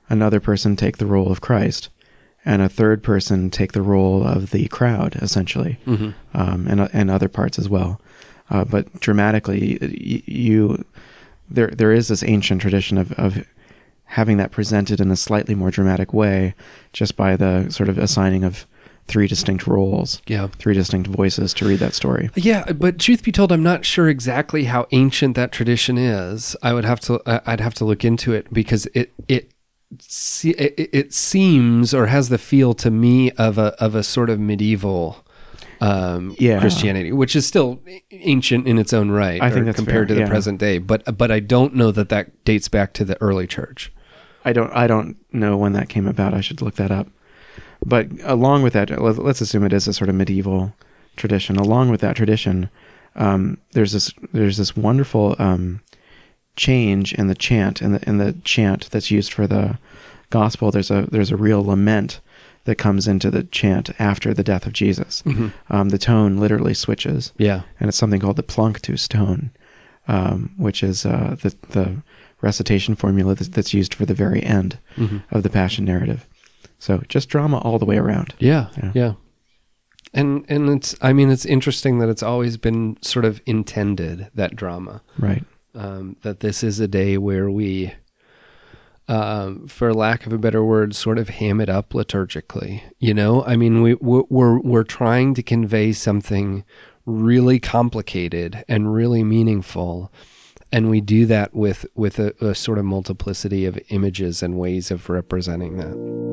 another 0.10 0.39
person 0.39 0.75
take 0.75 0.97
the 0.97 1.06
role 1.15 1.32
of 1.32 1.39
Christ, 1.41 1.89
and 2.45 2.62
a 2.62 2.69
third 2.69 3.02
person 3.04 3.49
take 3.49 3.71
the 3.71 3.82
role 3.82 4.28
of 4.28 4.52
the 4.52 4.67
crowd, 4.67 5.15
essentially 5.21 5.78
Mm-hmm. 5.88 6.10
um, 6.39 6.67
and 6.67 6.89
and 6.93 7.10
other 7.10 7.30
parts 7.30 7.58
as 7.60 7.67
well. 7.69 7.99
Uh, 8.52 8.65
but 8.65 8.86
dramatically, 8.99 9.78
you 10.28 10.84
there 11.49 11.71
there 11.80 11.93
is 11.93 12.08
this 12.10 12.23
ancient 12.23 12.62
tradition 12.62 12.97
of 12.99 13.12
of 13.13 13.43
having 14.17 14.38
that 14.38 14.52
presented 14.52 14.99
in 15.02 15.12
a 15.12 15.15
slightly 15.15 15.56
more 15.56 15.71
dramatic 15.71 16.13
way, 16.13 16.54
just 16.93 17.15
by 17.15 17.36
the 17.38 17.69
sort 17.69 17.89
of 17.89 17.97
assigning 17.97 18.43
of 18.43 18.65
three 19.09 19.27
distinct 19.27 19.67
roles, 19.67 20.21
Yeah. 20.27 20.47
three 20.59 20.73
distinct 20.73 21.09
voices 21.09 21.53
to 21.55 21.67
read 21.67 21.79
that 21.79 21.93
story. 21.93 22.29
Yeah, 22.35 22.71
but 22.71 22.99
truth 22.99 23.23
be 23.23 23.31
told, 23.31 23.51
I'm 23.51 23.63
not 23.63 23.83
sure 23.83 24.07
exactly 24.07 24.63
how 24.65 24.87
ancient 24.91 25.35
that 25.35 25.51
tradition 25.51 25.97
is. 25.97 26.55
I 26.63 26.71
would 26.73 26.85
have 26.85 26.99
to, 27.01 27.19
I'd 27.25 27.59
have 27.59 27.73
to 27.75 27.85
look 27.85 28.05
into 28.05 28.33
it 28.33 28.53
because 28.53 28.85
it 28.93 29.11
it, 29.27 29.51
it 30.43 31.13
seems 31.13 31.93
or 31.93 32.05
has 32.07 32.29
the 32.29 32.37
feel 32.37 32.73
to 32.75 32.91
me 32.91 33.31
of 33.31 33.57
a 33.57 33.73
of 33.83 33.95
a 33.95 34.03
sort 34.03 34.29
of 34.29 34.39
medieval 34.39 35.25
um, 35.81 36.35
Yeah. 36.37 36.59
Christianity, 36.59 37.11
which 37.11 37.35
is 37.35 37.47
still 37.47 37.79
ancient 38.11 38.67
in 38.67 38.77
its 38.77 38.93
own 38.93 39.09
right. 39.11 39.41
I 39.41 39.49
think 39.49 39.65
that's 39.65 39.77
compared 39.77 39.95
fair, 39.95 40.05
to 40.07 40.13
the 40.13 40.19
yeah. 40.21 40.27
present 40.29 40.59
day. 40.59 40.77
But 40.77 41.17
but 41.17 41.31
I 41.31 41.39
don't 41.39 41.73
know 41.73 41.91
that 41.91 42.09
that 42.09 42.43
dates 42.45 42.67
back 42.67 42.93
to 42.93 43.05
the 43.05 43.19
early 43.21 43.47
church. 43.47 43.91
I 44.45 44.53
don't 44.53 44.71
I 44.73 44.87
don't 44.87 45.17
know 45.33 45.57
when 45.57 45.73
that 45.73 45.89
came 45.89 46.07
about. 46.07 46.33
I 46.33 46.41
should 46.41 46.61
look 46.61 46.75
that 46.75 46.91
up. 46.91 47.07
But 47.85 48.07
along 48.23 48.63
with 48.63 48.73
that, 48.73 48.89
let- 49.01 49.17
let's 49.23 49.41
assume 49.41 49.63
it 49.63 49.73
is 49.73 49.87
a 49.87 49.93
sort 49.93 50.09
of 50.09 50.15
medieval 50.15 50.73
tradition. 51.15 51.55
Along 51.57 51.89
with 51.89 52.01
that 52.01 52.15
tradition, 52.15 52.69
um, 53.15 53.57
there's 53.71 53.91
this 53.93 54.13
there's 54.33 54.57
this 54.57 54.75
wonderful 54.77 55.35
um, 55.39 55.81
change 56.55 57.13
in 57.13 57.27
the 57.27 57.35
chant 57.35 57.81
in 57.81 57.93
the 57.93 58.09
in 58.09 58.17
the 58.17 58.33
chant 58.43 58.89
that's 58.91 59.11
used 59.11 59.31
for 59.33 59.47
the 59.47 59.77
gospel. 60.29 60.71
There's 60.71 60.91
a 60.91 61.07
there's 61.11 61.31
a 61.31 61.37
real 61.37 61.63
lament 61.63 62.19
that 62.65 62.75
comes 62.75 63.07
into 63.07 63.31
the 63.31 63.43
chant 63.43 63.89
after 63.99 64.33
the 64.33 64.43
death 64.43 64.65
of 64.67 64.73
Jesus. 64.73 65.23
Um, 65.69 65.89
the 65.89 65.97
tone 65.97 66.37
literally 66.37 66.73
switches 66.73 67.31
Yeah. 67.37 67.61
and 67.79 67.87
it's 67.87 67.97
something 67.97 68.19
called 68.19 68.35
the 68.35 68.43
Planctus 68.43 69.07
tone, 69.07 69.49
um, 70.07 70.51
which 70.57 70.83
is 70.83 71.05
uh, 71.05 71.37
the 71.41 71.55
the 71.69 71.95
recitation 72.41 72.95
formula 72.95 73.35
that's, 73.35 73.49
that's 73.49 73.73
used 73.73 73.93
for 73.93 74.05
the 74.05 74.13
very 74.13 74.43
end 74.43 74.77
of 75.31 75.43
the 75.43 75.49
Passion 75.49 75.85
narrative. 75.85 76.27
So 76.79 77.03
just 77.07 77.29
drama 77.29 77.59
all 77.59 77.77
the 77.77 77.85
way 77.85 77.97
around. 77.97 78.33
Yeah, 78.39 78.67
Yeah. 78.81 78.91
yeah. 78.95 79.13
And 80.13 80.43
and 80.49 80.69
it's 80.69 80.95
I 81.01 81.13
mean 81.13 81.29
it's 81.29 81.45
interesting 81.45 81.99
that 81.99 82.09
it's 82.09 82.23
always 82.23 82.57
been 82.57 82.97
sort 83.01 83.25
of 83.25 83.41
intended 83.45 84.29
that 84.33 84.55
drama 84.55 85.01
Right. 85.19 85.43
um, 85.75 86.15
that 86.23 86.39
this 86.39 86.63
is 86.63 86.79
a 86.79 86.87
day 86.87 87.17
where 87.19 87.51
we, 87.51 87.93
um, 89.07 89.67
for 89.67 89.93
lack 89.93 90.25
of 90.25 90.33
a 90.33 90.37
better 90.39 90.63
word, 90.63 90.95
sort 90.95 91.19
of 91.19 91.29
ham 91.29 91.61
it 91.61 91.69
up 91.69 91.91
liturgically. 91.91 92.81
You 92.97 93.13
know, 93.13 93.43
I 93.45 93.55
mean 93.55 93.81
we 93.83 93.93
we're 93.95 94.59
we're, 94.59 94.83
trying 94.83 95.33
to 95.35 95.43
convey 95.43 95.91
something 95.93 96.63
really 97.05 97.59
complicated 97.59 98.63
and 98.67 98.91
really 98.93 99.23
meaningful. 99.23 100.11
And 100.71 100.89
we 100.89 101.01
do 101.01 101.25
that 101.27 101.53
with 101.55 101.85
with 101.95 102.17
a, 102.19 102.33
a 102.43 102.55
sort 102.55 102.77
of 102.79 102.85
multiplicity 102.85 103.65
of 103.65 103.79
images 103.89 104.41
and 104.43 104.57
ways 104.57 104.89
of 104.91 105.07
representing 105.09 105.77
that. 105.77 106.28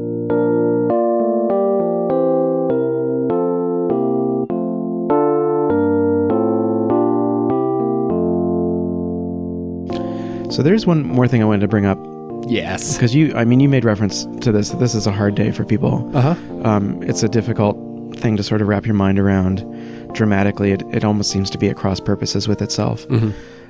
So 10.51 10.63
there's 10.63 10.87
one 10.87 11.03
more 11.03 11.27
thing 11.29 11.43
I 11.43 11.45
wanted 11.45 11.61
to 11.63 11.69
bring 11.69 11.87
up 11.87 11.99
Yes. 12.49 12.95
because 12.97 13.15
you, 13.15 13.35
I 13.35 13.45
mean, 13.45 13.59
you 13.61 13.69
made 13.69 13.85
reference 13.85 14.25
to 14.43 14.53
this. 14.53 14.71
That 14.71 14.79
this 14.79 14.95
is 14.95 15.07
a 15.07 15.13
hard 15.13 15.35
day 15.35 15.51
for 15.51 15.65
people. 15.65 16.09
Uh 16.17 16.35
huh. 16.35 16.35
Um, 16.65 17.03
it's 17.03 17.23
a 17.23 17.29
difficult 17.29 17.77
thing 18.19 18.37
to 18.37 18.43
sort 18.43 18.61
of 18.63 18.69
wrap 18.69 18.87
your 18.87 18.95
mind 18.95 19.19
around. 19.19 19.65
Dramatically, 20.15 20.71
it, 20.73 20.83
it 20.93 21.05
almost 21.05 21.31
seems 21.31 21.51
to 21.51 21.59
be 21.59 21.69
at 21.69 21.77
cross 21.77 21.99
purposes 22.01 22.47
with 22.49 22.63
itself. 22.63 23.05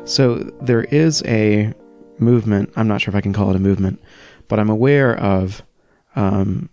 So 0.05 0.35
there 0.63 0.85
is 0.85 1.23
a 1.27 1.73
movement. 2.19 2.71
I'm 2.77 2.87
not 2.87 3.01
sure 3.01 3.11
if 3.11 3.17
I 3.17 3.21
can 3.21 3.33
call 3.33 3.51
it 3.51 3.57
a 3.57 3.61
movement, 3.61 4.01
but 4.47 4.61
I'm 4.61 4.71
aware 4.71 5.17
of 5.19 5.63
um, 6.15 6.69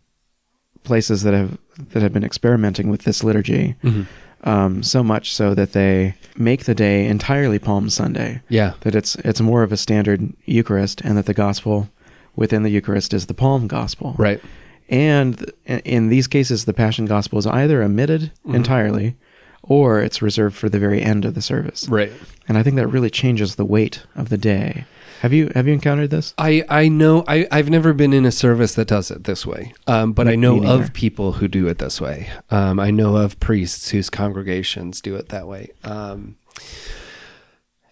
places 0.83 1.23
that 1.23 1.33
have 1.33 1.57
that 1.93 2.03
have 2.03 2.13
been 2.13 2.23
experimenting 2.25 2.89
with 2.89 3.03
this 3.03 3.23
liturgy. 3.23 3.75
Um, 4.45 4.83
so 4.83 5.03
much 5.03 5.33
so 5.33 5.53
that 5.55 5.71
they 5.71 6.15
make 6.35 6.65
the 6.65 6.75
day 6.75 7.07
entirely 7.07 7.59
Palm 7.59 7.89
Sunday. 7.89 8.41
Yeah. 8.49 8.73
That 8.81 8.93
it's 8.95 9.15
it's 9.17 9.39
more 9.41 9.63
of 9.63 9.71
a 9.71 9.77
standard 9.77 10.33
Eucharist, 10.45 11.01
and 11.01 11.17
that 11.17 11.25
the 11.27 11.33
gospel 11.33 11.89
within 12.35 12.63
the 12.63 12.69
Eucharist 12.71 13.13
is 13.13 13.27
the 13.27 13.33
Palm 13.33 13.67
Gospel. 13.67 14.15
Right. 14.17 14.41
And 14.89 15.49
in- 15.65 16.09
these 16.09 16.27
cases, 16.27 16.65
the 16.65 16.73
Passion 16.73 17.05
Gospel 17.05 17.39
is 17.39 17.47
either 17.47 17.81
omitted 17.81 18.31
Mm-hmm. 18.45 18.55
entirely, 18.55 19.15
or 19.63 20.01
it's 20.01 20.21
reserved 20.21 20.55
for 20.55 20.69
the 20.69 20.79
very 20.79 21.01
end 21.01 21.25
of 21.25 21.33
the 21.33 21.41
service. 21.41 21.87
Right. 21.87 22.11
And 22.47 22.57
I 22.57 22.63
think 22.63 22.75
that 22.75 22.87
really 22.87 23.09
changes 23.09 23.55
the 23.55 23.65
weight 23.65 24.03
of 24.15 24.29
the 24.29 24.37
day. 24.37 24.85
Have 25.21 25.31
you 25.31 25.49
have 25.55 25.67
you 25.67 25.73
encountered 25.73 26.09
this? 26.09 26.33
I, 26.37 26.65
I 26.67 26.89
know 26.89 27.23
I, 27.29 27.47
I've 27.49 27.69
never 27.69 27.93
been 27.93 28.11
in 28.11 28.25
a 28.25 28.31
service 28.31 28.75
that 28.75 28.89
does 28.89 29.09
it 29.09 29.23
this 29.23 29.45
way, 29.45 29.73
um, 29.87 30.11
but 30.11 30.27
Me- 30.27 30.33
I 30.33 30.35
know 30.35 30.61
of 30.65 30.91
people 30.91 31.33
who 31.33 31.47
do 31.47 31.65
it 31.69 31.77
this 31.77 32.01
way. 32.01 32.29
Um, 32.51 32.77
I 32.77 32.91
know 32.91 33.15
of 33.15 33.39
priests 33.39 33.91
whose 33.91 34.09
congregations 34.09 34.99
do 34.99 35.15
it 35.15 35.29
that 35.29 35.47
way, 35.47 35.71
um, 35.85 36.35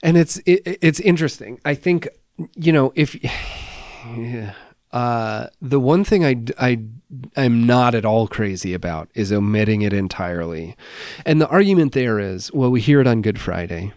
and 0.04 0.18
it's 0.18 0.40
it, 0.40 0.80
it's 0.82 1.00
interesting. 1.00 1.62
I 1.64 1.74
think 1.74 2.10
you 2.54 2.74
know 2.74 2.92
if 2.96 3.16
yeah, 3.24 4.56
uh, 4.94 5.48
the 5.62 5.80
one 5.80 6.04
thing 6.04 6.26
I 6.26 6.36
I 6.60 6.80
I'm 7.36 7.66
not 7.66 7.96
at 7.96 8.06
all 8.06 8.28
crazy 8.28 8.74
about 8.74 9.10
is 9.14 9.32
omitting 9.32 9.82
it 9.82 9.94
entirely, 9.94 10.76
and 11.26 11.40
the 11.42 11.48
argument 11.48 11.94
there 11.94 12.20
is 12.20 12.52
well 12.54 12.70
we 12.72 12.82
hear 12.82 13.00
it 13.02 13.08
on 13.08 13.22
Good 13.22 13.40
Friday. 13.40 13.94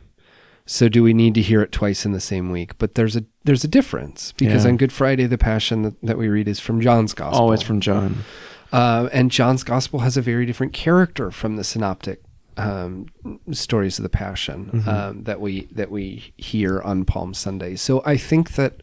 So 0.66 0.88
do 0.88 1.02
we 1.02 1.12
need 1.12 1.34
to 1.34 1.42
hear 1.42 1.60
it 1.60 1.72
twice 1.72 2.06
in 2.06 2.12
the 2.12 2.20
same 2.20 2.50
week? 2.50 2.78
But 2.78 2.94
there's 2.94 3.16
a 3.16 3.24
there's 3.44 3.64
a 3.64 3.68
difference 3.68 4.32
because 4.32 4.64
Yeah. 4.64 4.70
on 4.70 4.76
Good 4.78 4.92
Friday 4.92 5.26
the 5.26 5.36
Passion 5.36 5.82
that, 5.82 6.00
that 6.02 6.16
we 6.18 6.28
read 6.28 6.48
is 6.48 6.58
from 6.58 6.80
John's 6.80 7.12
Gospel. 7.12 7.48
Oh, 7.48 7.52
it's 7.52 7.62
from 7.62 7.80
John. 7.80 8.24
uh, 8.72 9.08
and 9.12 9.30
John's 9.30 9.62
Gospel 9.62 10.00
has 10.00 10.16
a 10.16 10.22
very 10.22 10.46
different 10.46 10.72
character 10.72 11.30
from 11.30 11.56
the 11.56 11.64
synoptic 11.64 12.22
um, 12.56 13.06
stories 13.52 13.98
of 13.98 14.04
the 14.04 14.08
Passion 14.08 14.84
um, 14.86 15.24
that 15.24 15.40
we 15.40 15.68
that 15.72 15.90
we 15.90 16.32
hear 16.38 16.80
on 16.80 17.04
Palm 17.04 17.34
Sunday. 17.34 17.76
So 17.76 18.00
I 18.06 18.16
think 18.16 18.52
that 18.54 18.80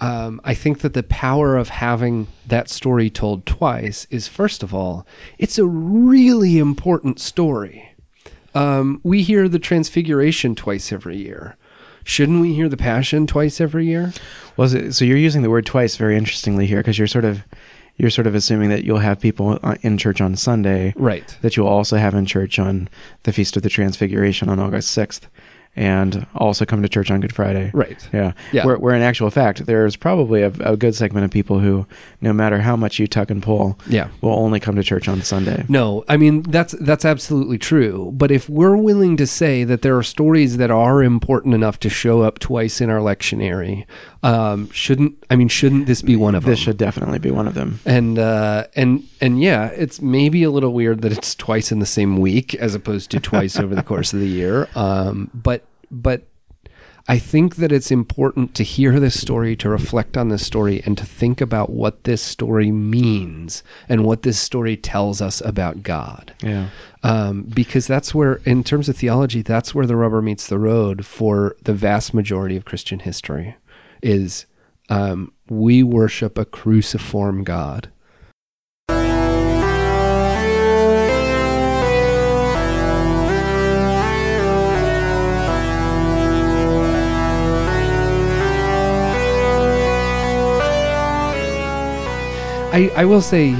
um, 0.00 0.40
I 0.44 0.54
think 0.54 0.80
that 0.80 0.92
the 0.94 1.02
power 1.02 1.56
of 1.56 1.68
having 1.70 2.26
that 2.46 2.68
story 2.68 3.08
told 3.10 3.46
twice 3.46 4.06
is 4.10 4.28
first 4.28 4.62
of 4.62 4.74
all, 4.74 5.06
it's 5.38 5.58
a 5.58 5.66
really 5.66 6.58
important 6.58 7.18
story. 7.20 7.90
Um, 8.54 9.00
we 9.02 9.22
hear 9.22 9.48
the 9.48 9.58
Transfiguration 9.58 10.54
twice 10.54 10.92
every 10.92 11.16
year. 11.16 11.56
Shouldn't 12.04 12.40
we 12.40 12.54
hear 12.54 12.68
the 12.68 12.76
Passion 12.76 13.26
twice 13.26 13.60
every 13.60 13.86
year? 13.86 14.12
Well, 14.56 14.68
so 14.92 15.04
you're 15.04 15.16
using 15.18 15.42
the 15.42 15.50
word 15.50 15.66
twice 15.66 15.96
very 15.96 16.16
interestingly 16.16 16.66
here 16.66 16.78
because 16.78 16.98
you're 16.98 17.06
sort 17.08 17.24
of 17.24 17.42
you're 17.98 18.10
sort 18.10 18.26
of 18.26 18.34
assuming 18.34 18.68
that 18.68 18.84
you'll 18.84 18.98
have 18.98 19.18
people 19.20 19.58
uh, 19.62 19.76
in 19.80 19.96
church 19.96 20.20
on 20.20 20.36
Sunday 20.36 20.92
Right. 20.96 21.36
that 21.40 21.56
you'll 21.56 21.66
also 21.66 21.96
have 21.96 22.14
in 22.14 22.26
church 22.26 22.58
on 22.58 22.88
the 23.22 23.32
Feast 23.32 23.56
of 23.56 23.62
the 23.62 23.70
Transfiguration 23.70 24.50
on 24.50 24.58
August 24.60 24.96
6th 24.96 25.22
and 25.76 26.26
also 26.34 26.64
come 26.64 26.82
to 26.82 26.88
church 26.88 27.10
on 27.10 27.20
Good 27.20 27.34
Friday. 27.34 27.70
Right. 27.74 28.08
Yeah. 28.12 28.32
Yeah. 28.52 28.64
Where, 28.64 28.78
where 28.78 28.94
in 28.94 29.02
actual 29.02 29.30
fact, 29.30 29.66
there's 29.66 29.94
probably 29.94 30.42
a, 30.42 30.48
a 30.60 30.76
good 30.76 30.94
segment 30.94 31.24
of 31.26 31.30
people 31.30 31.58
who, 31.58 31.86
no 32.20 32.32
matter 32.32 32.58
how 32.60 32.76
much 32.76 32.98
you 32.98 33.06
tuck 33.06 33.30
and 33.30 33.42
pull, 33.42 33.78
Yeah. 33.86 34.08
will 34.22 34.32
only 34.32 34.58
come 34.58 34.74
to 34.76 34.82
church 34.82 35.06
on 35.08 35.20
Sunday. 35.22 35.64
No, 35.68 36.04
I 36.08 36.16
mean 36.16 36.42
that's 36.42 36.74
that's 36.80 37.04
absolutely 37.04 37.58
true. 37.58 38.10
But 38.14 38.30
if 38.30 38.48
we're 38.48 38.76
willing 38.76 39.16
to 39.18 39.26
say 39.26 39.64
that 39.64 39.82
there 39.82 39.96
are 39.96 40.02
stories 40.02 40.56
that 40.56 40.70
are 40.70 41.02
important 41.02 41.54
enough 41.54 41.78
to 41.80 41.90
show 41.90 42.22
up 42.22 42.38
twice 42.38 42.80
in 42.80 42.88
our 42.88 43.00
lectionary, 43.00 43.84
um, 44.22 44.70
shouldn't 44.70 45.14
I 45.30 45.36
mean 45.36 45.48
shouldn't 45.48 45.86
this 45.86 46.00
be 46.02 46.16
one 46.16 46.34
of 46.34 46.42
This 46.44 46.46
them? 46.46 46.52
This 46.52 46.60
should 46.60 46.76
definitely 46.78 47.18
be 47.18 47.30
one 47.30 47.46
of 47.46 47.54
them. 47.54 47.80
and 47.84 48.18
uh, 48.18 48.64
and 48.74 49.04
and 49.20 49.40
yeah, 49.42 49.66
it's 49.68 50.00
maybe 50.00 50.42
a 50.42 50.50
little 50.50 50.72
weird 50.72 51.02
that 51.02 51.12
it's 51.12 51.34
twice 51.34 51.70
in 51.70 51.78
the 51.80 51.86
same 51.86 52.16
week 52.16 52.54
as 52.54 52.74
opposed 52.74 53.10
to 53.10 53.20
twice 53.20 53.58
over 53.58 53.74
the 53.74 53.82
course 53.82 54.12
of 54.14 54.20
the 54.20 54.28
year. 54.28 54.68
Um, 54.74 55.30
but 55.34 55.65
but 55.90 56.22
I 57.08 57.18
think 57.18 57.56
that 57.56 57.70
it's 57.70 57.92
important 57.92 58.54
to 58.56 58.64
hear 58.64 58.98
this 58.98 59.20
story, 59.20 59.54
to 59.56 59.68
reflect 59.68 60.16
on 60.16 60.28
this 60.28 60.44
story, 60.44 60.82
and 60.84 60.98
to 60.98 61.06
think 61.06 61.40
about 61.40 61.70
what 61.70 62.02
this 62.02 62.20
story 62.20 62.72
means 62.72 63.62
and 63.88 64.04
what 64.04 64.22
this 64.22 64.40
story 64.40 64.76
tells 64.76 65.20
us 65.22 65.40
about 65.44 65.84
God 65.84 66.32
Yeah. 66.42 66.70
um, 67.04 67.42
because 67.42 67.86
that's 67.86 68.12
where, 68.12 68.40
in 68.44 68.64
terms 68.64 68.88
of 68.88 68.96
theology, 68.96 69.40
that's 69.42 69.72
where 69.72 69.86
the 69.86 69.94
rubber 69.94 70.20
meets 70.20 70.48
the 70.48 70.58
road 70.58 71.06
for 71.06 71.54
the 71.62 71.74
vast 71.74 72.12
majority 72.12 72.56
of 72.56 72.64
Christian 72.64 72.98
history. 72.98 73.54
Is 74.02 74.46
um, 74.88 75.32
we 75.48 75.82
worship 75.84 76.36
a 76.38 76.44
cruciform 76.44 77.44
God. 77.44 77.88
I, 92.76 92.92
I 92.94 93.04
will 93.06 93.22
say, 93.22 93.54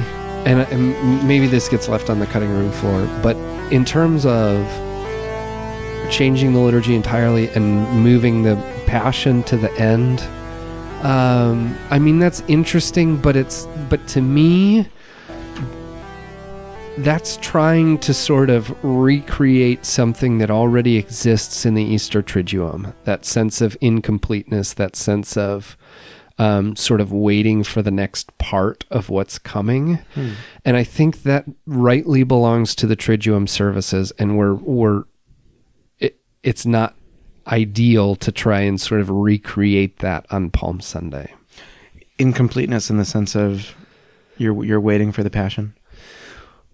and, 0.44 0.61
and 0.70 1.26
maybe 1.26 1.46
this 1.46 1.70
gets 1.70 1.88
left 1.88 2.11
on 2.11 2.18
the 2.18 2.26
cutting 2.26 2.50
room 2.50 2.70
floor, 2.70 3.07
but 3.22 3.35
in 3.72 3.83
terms 3.83 4.26
of 4.26 4.62
changing 6.11 6.52
the 6.52 6.59
liturgy 6.59 6.94
entirely 6.94 7.48
and 7.48 7.88
moving 8.02 8.42
the 8.42 8.57
passion 8.87 9.42
to 9.44 9.57
the 9.57 9.72
end, 9.81 10.20
um, 11.02 11.74
I 11.88 11.98
mean 11.98 12.18
that's 12.18 12.42
interesting, 12.46 13.16
but 13.16 13.37
it's 13.37 13.66
but 13.88 14.07
to 14.09 14.20
me, 14.20 14.87
that's 16.98 17.38
trying 17.38 17.96
to 18.00 18.12
sort 18.12 18.50
of 18.50 18.76
recreate 18.85 19.87
something 19.87 20.37
that 20.38 20.50
already 20.50 20.98
exists 20.98 21.64
in 21.64 21.72
the 21.72 21.83
Easter 21.83 22.22
Triduum. 22.22 22.92
That 23.05 23.24
sense 23.24 23.62
of 23.62 23.79
incompleteness, 23.81 24.74
that 24.74 24.94
sense 24.94 25.38
of 25.38 25.74
um, 26.38 26.77
sort 26.77 27.01
of 27.01 27.12
waiting 27.12 27.62
for 27.62 27.83
the 27.83 27.90
next 27.90 28.37
part 28.38 28.85
of 28.90 29.09
what's 29.09 29.38
coming. 29.38 29.96
Hmm. 30.14 30.33
And 30.64 30.77
I 30.77 30.85
think 30.85 31.22
that 31.22 31.46
rightly 31.66 32.25
belongs 32.25 32.75
to 32.77 32.87
the 32.87 32.96
Triduum 32.96 33.49
services, 33.49 34.12
and 34.18 34.37
we're 34.37 34.55
we're 34.55 35.05
it, 35.99 36.18
it's 36.42 36.66
not 36.66 36.94
ideal 37.46 38.16
to 38.16 38.33
try 38.33 38.61
and 38.61 38.81
sort 38.81 39.01
of 39.01 39.09
recreate 39.09 40.01
that 40.01 40.27
on 40.31 40.51
Palm 40.51 40.81
Sunday. 40.81 41.33
Incompleteness 42.18 42.90
in 42.90 42.96
the 42.96 43.05
sense 43.05 43.35
of 43.35 43.75
you're 44.37 44.64
you're 44.64 44.81
waiting 44.81 45.12
for 45.12 45.22
the 45.22 45.31
passion. 45.31 45.75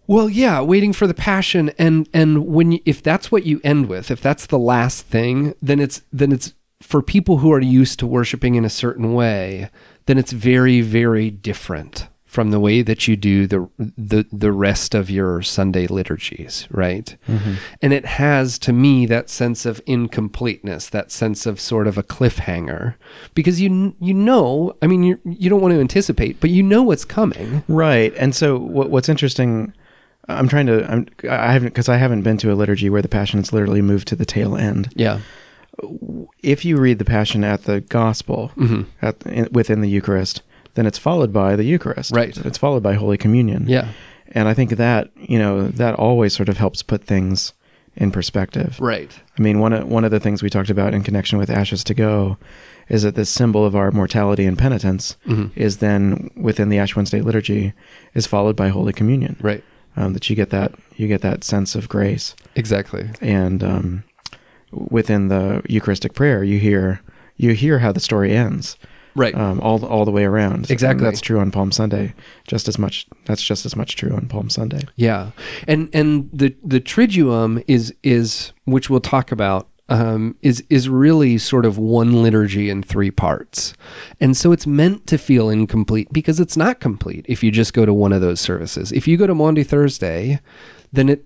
Well, 0.09 0.29
yeah, 0.29 0.61
waiting 0.61 0.93
for 0.93 1.07
the 1.07 1.15
passion, 1.15 1.71
and 1.79 2.09
and 2.13 2.47
when 2.47 2.73
you, 2.73 2.81
if 2.85 3.03
that's 3.03 3.31
what 3.31 3.47
you 3.47 3.61
end 3.63 3.89
with, 3.89 4.11
if 4.11 4.21
that's 4.21 4.47
the 4.47 4.59
last 4.59 5.07
thing, 5.07 5.55
then 5.63 5.79
it's 5.79 6.03
then 6.13 6.33
it's 6.33 6.53
for 6.83 7.03
people 7.03 7.39
who 7.39 7.53
are 7.53 7.61
used 7.61 7.99
to 8.01 8.07
worshiping 8.07 8.55
in 8.57 8.65
a 8.65 8.71
certain 8.71 9.15
way, 9.15 9.71
then 10.07 10.19
it's 10.19 10.33
very 10.33 10.81
very 10.81 11.31
different 11.31 12.09
from 12.25 12.51
the 12.51 12.59
way 12.61 12.81
that 12.81 13.07
you 13.07 13.15
do 13.15 13.47
the 13.47 13.69
the 13.79 14.25
the 14.33 14.51
rest 14.51 14.95
of 14.95 15.11
your 15.11 15.43
Sunday 15.43 15.87
liturgies, 15.87 16.67
right? 16.71 17.15
Mm-hmm. 17.29 17.55
And 17.83 17.93
it 17.93 18.07
has 18.07 18.59
to 18.61 18.73
me 18.73 19.05
that 19.05 19.29
sense 19.29 19.67
of 19.67 19.83
incompleteness, 19.85 20.89
that 20.89 21.13
sense 21.13 21.45
of 21.45 21.61
sort 21.61 21.87
of 21.87 21.99
a 21.99 22.03
cliffhanger, 22.03 22.95
because 23.35 23.61
you 23.61 23.95
you 24.01 24.15
know, 24.15 24.75
I 24.81 24.87
mean, 24.87 25.03
you 25.03 25.21
you 25.25 25.51
don't 25.51 25.61
want 25.61 25.75
to 25.75 25.81
anticipate, 25.81 26.41
but 26.41 26.49
you 26.49 26.63
know 26.63 26.83
what's 26.83 27.05
coming. 27.05 27.65
Right. 27.69 28.15
And 28.17 28.35
so 28.35 28.57
what, 28.57 28.89
what's 28.89 29.11
interesting, 29.11 29.75
I'm 30.27 30.49
trying 30.49 30.69
to, 30.69 30.91
I'm, 30.91 31.07
I 31.29 31.53
haven't, 31.53 31.69
because 31.69 31.91
I 31.91 31.99
haven't 31.99 32.23
been 32.23 32.39
to 32.39 32.51
a 32.51 32.55
liturgy 32.55 32.89
where 32.89 33.03
the 33.03 33.09
passion 33.09 33.41
is 33.41 33.53
literally 33.53 33.83
moved 33.83 34.09
to 34.09 34.17
the 34.17 34.25
tail 34.25 34.57
end. 34.57 34.91
Yeah. 34.95 35.21
If 36.43 36.65
you 36.65 36.77
read 36.77 36.99
the 36.99 37.05
passion 37.05 37.45
at 37.45 37.65
the 37.65 37.81
gospel, 37.81 38.51
Mm-hmm. 38.57 38.83
at, 39.01 39.23
in, 39.27 39.49
within 39.53 39.81
the 39.81 39.89
Eucharist, 39.89 40.43
then 40.75 40.87
it's 40.87 40.99
followed 40.99 41.33
by 41.33 41.57
the 41.57 41.65
Eucharist. 41.65 42.13
Right. 42.15 42.37
It's 42.45 42.59
followed 42.59 42.83
by 42.83 42.95
Holy 42.95 43.17
Communion. 43.19 43.67
Yeah. 43.69 43.89
And 44.29 44.49
I 44.49 44.55
think 44.55 44.71
that, 44.71 45.11
you 45.17 45.39
know, 45.39 45.69
that 45.69 45.95
always 45.95 46.35
sort 46.35 46.49
of 46.49 46.57
helps 46.57 46.83
put 46.83 47.05
things 47.05 47.53
in 47.97 48.11
perspective. 48.11 48.79
Right. 48.81 49.11
I 49.39 49.43
mean, 49.43 49.59
one 49.61 49.75
of, 49.75 49.87
one 49.87 50.05
of 50.05 50.11
the 50.11 50.21
things 50.21 50.43
we 50.43 50.49
talked 50.49 50.71
about 50.71 50.95
in 50.95 51.03
connection 51.03 51.39
with 51.39 51.51
Ashes 51.51 51.85
to 51.85 51.95
Go 51.95 52.39
is 52.89 53.03
that 53.03 53.15
this 53.15 53.29
symbol 53.29 53.67
of 53.67 53.77
our 53.77 53.91
mortality 53.91 54.47
and 54.47 54.59
penitence 54.59 55.17
Mm-hmm. 55.27 55.59
is 55.59 55.79
then 55.79 56.31
within 56.37 56.71
the 56.71 56.79
Ash 56.79 56.97
Wednesday 56.97 57.21
liturgy 57.21 57.75
is 58.15 58.27
followed 58.27 58.57
by 58.57 58.69
Holy 58.69 58.93
Communion. 58.95 59.37
Right. 59.41 59.63
Um, 59.95 60.15
that 60.15 60.31
you 60.31 60.37
get 60.37 60.49
that 60.51 60.73
you 60.97 61.07
get 61.07 61.21
that 61.21 61.45
sense 61.45 61.75
of 61.75 61.87
grace, 61.87 62.35
Exactly. 62.57 63.11
and 63.21 63.63
um, 63.63 64.05
within 64.73 65.29
the 65.29 65.63
Eucharistic 65.69 66.15
prayer, 66.15 66.43
you 66.45 66.59
hear 66.59 67.01
you 67.37 67.53
hear 67.53 67.79
how 67.79 67.93
the 67.93 68.01
story 68.01 68.33
ends 68.37 68.77
Right. 69.15 69.35
um, 69.35 69.61
all 69.61 69.85
all 69.85 70.05
the 70.05 70.11
way 70.11 70.25
around. 70.25 70.71
Exactly. 70.71 71.05
And 71.05 71.07
that's 71.07 71.21
true 71.21 71.39
on 71.39 71.51
Palm 71.51 71.71
Sunday. 71.73 72.15
Just 72.49 72.67
as 72.69 72.79
much. 72.79 73.07
That's 73.27 73.43
just 73.43 73.67
as 73.67 73.77
much 73.77 73.97
true 73.97 74.13
on 74.15 74.27
Palm 74.29 74.49
Sunday. 74.49 74.83
yeah. 74.97 75.31
And 75.69 75.91
and 75.93 76.31
the 76.33 76.55
the 76.65 76.81
triduum 76.81 77.63
is 77.69 77.95
is 78.03 78.53
which 78.65 78.89
we'll 78.89 79.01
talk 79.01 79.31
about 79.31 79.69
um, 79.91 80.37
is 80.41 80.65
is 80.71 80.89
really 80.89 81.37
sort 81.37 81.67
of 81.67 81.77
one 81.77 82.23
liturgy 82.23 82.71
in 82.71 82.83
three 82.83 83.11
parts, 83.11 83.75
and 84.21 84.35
so 84.35 84.51
it's 84.53 84.67
meant 84.67 85.07
to 85.09 85.19
feel 85.19 85.51
incomplete 85.51 86.09
because 86.13 86.41
it's 86.41 86.57
not 86.57 86.81
complete 86.81 87.27
if 87.29 87.43
you 87.43 87.51
just 87.51 87.75
go 87.75 87.85
to 87.85 87.93
one 87.93 88.13
of 88.15 88.23
those 88.23 88.41
services. 88.41 88.93
If 88.93 89.07
you 89.07 89.19
go 89.19 89.27
to 89.27 89.35
Maundy 89.35 89.65
Thursday, 89.65 90.41
then 90.93 91.09
it. 91.11 91.25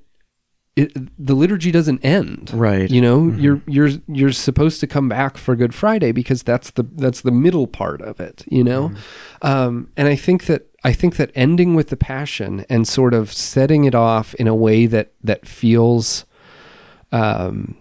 It, 0.76 0.92
the 1.18 1.34
liturgy 1.34 1.70
doesn't 1.70 2.04
end, 2.04 2.50
Right. 2.52 2.90
You 2.90 3.00
know, 3.00 3.28
you're 3.30 3.62
you're 3.66 3.90
you're 4.08 4.32
supposed 4.32 4.78
to 4.80 4.86
come 4.86 5.08
back 5.08 5.38
for 5.38 5.56
Good 5.56 5.74
Friday 5.74 6.12
because 6.12 6.42
that's 6.42 6.70
the 6.72 6.82
that's 6.96 7.22
the 7.22 7.30
middle 7.30 7.66
part 7.66 8.02
of 8.02 8.20
it, 8.20 8.44
you 8.46 8.62
know. 8.62 8.92
Um, 9.40 9.90
and 9.96 10.06
I 10.06 10.16
think 10.16 10.44
that 10.46 10.66
I 10.84 10.92
think 10.92 11.16
that 11.16 11.30
ending 11.34 11.74
with 11.74 11.88
the 11.88 11.96
Passion 11.96 12.66
and 12.68 12.86
sort 12.86 13.14
of 13.14 13.32
setting 13.32 13.84
it 13.84 13.94
off 13.94 14.34
in 14.34 14.46
a 14.46 14.54
way 14.54 14.84
that 14.84 15.12
that 15.24 15.48
feels 15.48 16.26
um, 17.10 17.76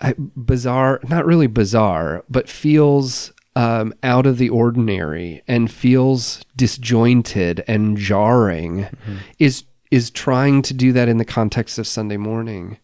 I, 0.00 0.14
bizarre, 0.18 1.00
not 1.08 1.26
really 1.26 1.46
bizarre, 1.46 2.24
but 2.28 2.48
feels 2.48 3.32
um, 3.56 3.92
out 4.02 4.26
of 4.26 4.38
the 4.38 4.48
ordinary 4.48 5.42
and 5.46 5.70
feels 5.70 6.42
disjointed 6.56 7.64
and 7.66 7.96
jarring 7.96 8.86
is 9.38 9.64
is 9.90 10.10
trying 10.10 10.62
to 10.62 10.74
do 10.74 10.92
that 10.92 11.08
in 11.08 11.18
the 11.18 11.24
context 11.24 11.78
of 11.78 11.86
Sunday 11.86 12.16
morning. 12.16 12.78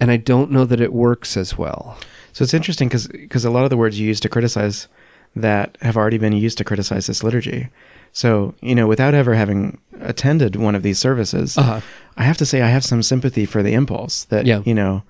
And 0.00 0.10
I 0.10 0.16
don't 0.16 0.50
know 0.50 0.64
that 0.64 0.80
it 0.80 0.92
works 0.92 1.36
as 1.36 1.56
well. 1.56 1.96
So 2.32 2.42
it's 2.42 2.54
interesting 2.54 2.88
because 2.88 3.44
a 3.44 3.50
lot 3.50 3.64
of 3.64 3.70
the 3.70 3.76
words 3.76 3.98
you 4.00 4.06
use 4.06 4.20
to 4.20 4.28
criticize 4.28 4.88
that 5.36 5.78
have 5.80 5.96
already 5.96 6.18
been 6.18 6.32
used 6.32 6.58
to 6.58 6.64
criticize 6.64 7.06
this 7.06 7.22
liturgy. 7.22 7.68
So 8.12 8.54
you 8.60 8.74
know, 8.74 8.86
without 8.86 9.14
ever 9.14 9.34
having 9.34 9.78
attended 10.00 10.56
one 10.56 10.74
of 10.74 10.82
these 10.82 10.98
services, 10.98 11.56
Uh-huh. 11.56 11.80
I 12.16 12.24
have 12.24 12.36
to 12.38 12.46
say 12.46 12.60
I 12.60 12.68
have 12.68 12.84
some 12.84 13.02
sympathy 13.02 13.46
for 13.46 13.62
the 13.62 13.72
impulse 13.74 14.24
that 14.24 14.44
Yeah. 14.44 14.60
you 14.66 14.74
know. 14.74 15.02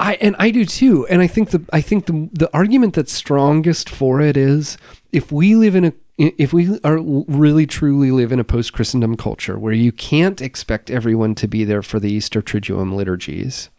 I 0.00 0.14
and 0.14 0.34
I 0.38 0.50
do 0.50 0.64
too. 0.64 1.06
And 1.08 1.20
I 1.20 1.26
think 1.26 1.50
the 1.50 1.62
I 1.72 1.80
think 1.82 2.06
the 2.06 2.28
the 2.32 2.50
argument 2.54 2.94
that's 2.94 3.12
strongest 3.12 3.88
for 3.90 4.20
it 4.20 4.36
is 4.36 4.78
if 5.12 5.30
we 5.30 5.54
live 5.54 5.74
in 5.76 5.84
a 5.84 5.92
if 6.38 6.52
we 6.52 6.78
are 6.84 7.00
really 7.00 7.66
truly 7.66 8.10
live 8.10 8.32
in 8.32 8.38
a 8.38 8.44
post 8.44 8.72
Christendom 8.72 9.16
culture 9.16 9.58
where 9.58 9.72
you 9.72 9.92
can't 9.92 10.40
expect 10.40 10.90
everyone 10.90 11.34
to 11.36 11.48
be 11.48 11.64
there 11.64 11.82
for 11.82 11.98
the 11.98 12.12
Easter 12.12 12.42
Triduum 12.42 12.94
liturgies, 12.94 13.70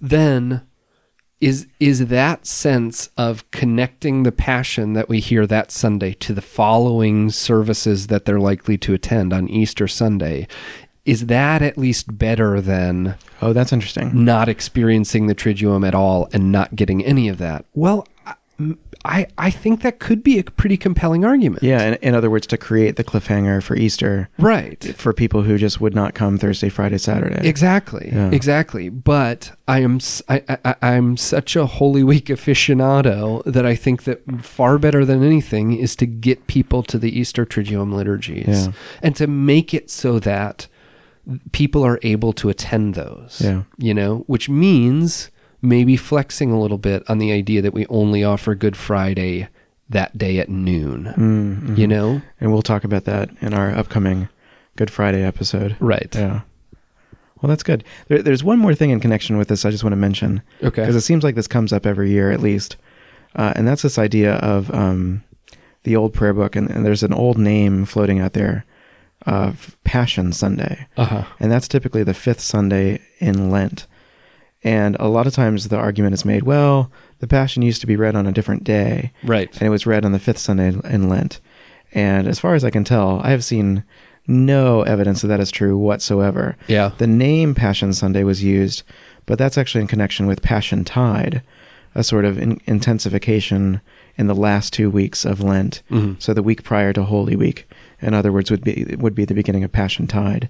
then 0.00 0.62
is 1.40 1.66
is 1.78 2.06
that 2.06 2.46
sense 2.46 3.10
of 3.16 3.48
connecting 3.50 4.22
the 4.22 4.32
passion 4.32 4.94
that 4.94 5.08
we 5.08 5.20
hear 5.20 5.46
that 5.46 5.70
Sunday 5.70 6.14
to 6.14 6.32
the 6.32 6.40
following 6.40 7.30
services 7.30 8.06
that 8.06 8.24
they're 8.24 8.40
likely 8.40 8.78
to 8.78 8.94
attend 8.94 9.32
on 9.32 9.48
Easter 9.48 9.86
Sunday 9.86 10.46
is 11.04 11.26
that 11.26 11.62
at 11.62 11.78
least 11.78 12.18
better 12.18 12.60
than 12.60 13.16
Oh, 13.40 13.52
that's 13.52 13.72
interesting. 13.72 14.24
not 14.24 14.48
experiencing 14.48 15.26
the 15.26 15.34
triduum 15.34 15.86
at 15.86 15.94
all 15.94 16.28
and 16.32 16.50
not 16.50 16.74
getting 16.74 17.04
any 17.04 17.28
of 17.28 17.38
that. 17.38 17.64
Well, 17.74 18.08
I 19.04 19.26
I 19.38 19.50
think 19.50 19.82
that 19.82 19.98
could 19.98 20.22
be 20.22 20.38
a 20.38 20.44
pretty 20.44 20.76
compelling 20.76 21.24
argument. 21.24 21.62
Yeah, 21.62 21.82
in, 21.82 21.94
in 21.94 22.14
other 22.14 22.30
words, 22.30 22.46
to 22.48 22.56
create 22.56 22.96
the 22.96 23.04
cliffhanger 23.04 23.62
for 23.62 23.76
Easter 23.76 24.28
Right. 24.38 24.82
for 24.96 25.12
people 25.12 25.42
who 25.42 25.58
just 25.58 25.80
would 25.80 25.94
not 25.94 26.14
come 26.14 26.38
Thursday, 26.38 26.68
Friday, 26.70 26.98
Saturday. 26.98 27.46
Exactly. 27.46 28.10
Yeah. 28.12 28.30
Exactly. 28.30 28.88
But 28.88 29.52
I 29.68 29.80
am 29.80 30.00
I, 30.28 30.42
I, 30.64 30.74
I'm 30.82 31.16
such 31.16 31.54
a 31.54 31.66
Holy 31.66 32.02
Week 32.02 32.26
aficionado 32.26 33.44
that 33.44 33.66
I 33.66 33.74
think 33.76 34.04
that 34.04 34.22
far 34.42 34.78
better 34.78 35.04
than 35.04 35.22
anything 35.22 35.72
is 35.78 35.94
to 35.96 36.06
get 36.06 36.46
people 36.46 36.82
to 36.84 36.98
the 36.98 37.16
Easter 37.16 37.44
Triduum 37.44 37.92
liturgies 37.92 38.46
Yeah. 38.48 38.72
and 39.02 39.14
to 39.16 39.26
make 39.26 39.74
it 39.74 39.90
so 39.90 40.18
that 40.20 40.66
people 41.52 41.84
are 41.84 41.98
able 42.02 42.32
to 42.32 42.48
attend 42.48 42.94
those. 42.94 43.40
Yeah. 43.44 43.62
You 43.76 43.92
know, 43.94 44.24
which 44.26 44.48
means 44.48 45.30
maybe 45.66 45.96
flexing 45.96 46.50
a 46.52 46.60
little 46.60 46.78
bit 46.78 47.02
on 47.08 47.18
the 47.18 47.32
idea 47.32 47.60
that 47.62 47.74
we 47.74 47.86
only 47.86 48.22
offer 48.22 48.54
Good 48.54 48.76
Friday 48.76 49.48
that 49.88 50.16
day 50.16 50.38
at 50.38 50.48
noon. 50.48 51.12
Mm, 51.16 51.78
You 51.78 51.86
know? 51.86 52.22
and 52.40 52.52
we'll 52.52 52.62
talk 52.62 52.84
about 52.84 53.04
that 53.04 53.30
in 53.40 53.52
our 53.52 53.70
upcoming 53.74 54.28
Good 54.76 54.90
Friday 54.90 55.22
episode. 55.24 55.76
Right. 55.80 56.12
Yeah. 56.14 56.42
Well, 57.40 57.48
that's 57.48 57.62
good. 57.62 57.84
There, 58.08 58.22
there's 58.22 58.44
one 58.44 58.58
more 58.58 58.74
thing 58.74 58.90
in 58.90 59.00
connection 59.00 59.36
with 59.38 59.48
this 59.48 59.64
I 59.64 59.70
just 59.70 59.84
want 59.84 59.92
to 59.92 59.96
mention. 59.96 60.42
Okay. 60.62 60.82
Because 60.82 60.96
it 60.96 61.02
seems 61.02 61.22
like 61.24 61.34
this 61.34 61.48
comes 61.48 61.72
up 61.72 61.84
every 61.86 62.10
year 62.10 62.30
at 62.30 62.40
least. 62.40 62.76
Uh, 63.34 63.52
and 63.56 63.66
that's 63.68 63.82
this 63.82 63.98
idea 63.98 64.36
of 64.36 64.72
um, 64.74 65.22
the 65.82 65.96
old 65.96 66.14
prayer 66.14 66.32
book. 66.32 66.56
And, 66.56 66.70
and 66.70 66.84
there's 66.86 67.02
an 67.02 67.12
old 67.12 67.38
name 67.38 67.84
floating 67.84 68.20
out 68.20 68.32
there 68.32 68.64
of 69.26 69.76
Passion 69.84 70.32
Sunday. 70.32 70.86
Uh-huh. 70.96 71.24
And 71.40 71.50
that's 71.52 71.68
typically 71.68 72.02
the 72.04 72.14
fifth 72.14 72.40
Sunday 72.40 73.00
in 73.18 73.50
Lent. 73.50 73.86
And 74.64 74.96
a 74.98 75.08
lot 75.08 75.26
of 75.26 75.34
times 75.34 75.68
the 75.68 75.76
argument 75.76 76.14
is 76.14 76.24
made, 76.24 76.42
well, 76.42 76.90
the 77.20 77.26
Passion 77.28 77.62
used 77.62 77.80
to 77.82 77.86
be 77.86 77.96
read 77.96 78.16
on 78.16 78.26
a 78.26 78.32
different 78.32 78.64
day 78.64 79.12
Right. 79.22 79.50
and 79.54 79.62
it 79.62 79.70
was 79.70 79.86
read 79.86 80.04
on 80.04 80.12
the 80.12 80.18
fifth 80.18 80.38
Sunday 80.38 80.74
in 80.90 81.08
Lent. 81.08 81.40
And 81.92 82.26
as 82.26 82.38
far 82.38 82.54
as 82.54 82.64
I 82.64 82.70
can 82.70 82.84
tell, 82.84 83.20
I 83.22 83.30
have 83.30 83.44
seen 83.44 83.84
no 84.26 84.82
evidence 84.82 85.22
that 85.22 85.28
that 85.28 85.40
is 85.40 85.50
true 85.52 85.78
whatsoever. 85.78 86.56
Yeah. 86.66 86.90
The 86.98 87.06
name 87.06 87.54
Passion 87.54 87.92
Sunday 87.92 88.24
was 88.24 88.42
used, 88.42 88.82
but 89.24 89.38
that's 89.38 89.56
actually 89.56 89.82
in 89.82 89.86
connection 89.86 90.26
with 90.26 90.42
Passion 90.42 90.84
Tide, 90.84 91.42
a 91.94 92.02
sort 92.02 92.24
of 92.24 92.36
in- 92.36 92.60
intensification 92.66 93.80
in 94.18 94.26
the 94.26 94.34
last 94.34 94.72
two 94.72 94.90
weeks 94.90 95.24
of 95.24 95.40
Lent. 95.42 95.82
Mhm. 95.90 96.16
So 96.20 96.34
the 96.34 96.42
week 96.42 96.64
prior 96.64 96.92
to 96.94 97.04
Holy 97.04 97.36
Week, 97.36 97.68
in 98.02 98.14
other 98.14 98.32
words, 98.32 98.50
would 98.50 98.64
be 98.64 98.96
would 98.98 99.14
be 99.14 99.24
the 99.24 99.34
beginning 99.34 99.62
of 99.62 99.70
Passion 99.72 100.06
Tide. 100.06 100.48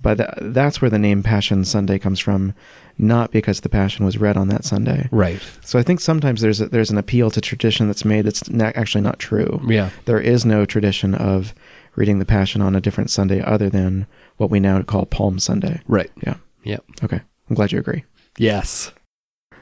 But 0.00 0.16
th- 0.18 0.30
that's 0.52 0.80
where 0.80 0.90
the 0.90 0.98
name 0.98 1.22
Passion 1.22 1.64
Sunday 1.64 1.98
comes 1.98 2.18
from, 2.18 2.54
not 2.98 3.30
because 3.30 3.60
the 3.60 3.68
Passion 3.68 4.04
was 4.04 4.18
read 4.18 4.36
on 4.36 4.48
that 4.48 4.64
Sunday. 4.64 5.08
Right. 5.10 5.40
So 5.64 5.78
I 5.78 5.82
think 5.82 6.00
sometimes 6.00 6.40
there's 6.40 6.60
a, 6.60 6.68
there's 6.68 6.90
an 6.90 6.98
appeal 6.98 7.30
to 7.30 7.40
tradition 7.40 7.86
that's 7.86 8.04
made 8.04 8.26
that's 8.26 8.48
not, 8.48 8.76
actually 8.76 9.02
not 9.02 9.18
true. 9.18 9.60
Yeah. 9.66 9.90
There 10.04 10.20
is 10.20 10.44
no 10.44 10.64
tradition 10.64 11.14
of 11.14 11.54
reading 11.96 12.18
the 12.18 12.24
Passion 12.24 12.62
on 12.62 12.74
a 12.74 12.80
different 12.80 13.10
Sunday 13.10 13.42
other 13.42 13.68
than 13.68 14.06
what 14.36 14.50
we 14.50 14.60
now 14.60 14.80
call 14.82 15.06
Palm 15.06 15.38
Sunday. 15.38 15.80
Right. 15.86 16.10
Yeah. 16.24 16.36
Yep. 16.64 16.84
Okay. 17.04 17.20
I'm 17.48 17.56
glad 17.56 17.72
you 17.72 17.78
agree. 17.78 18.04
Yes. 18.38 18.92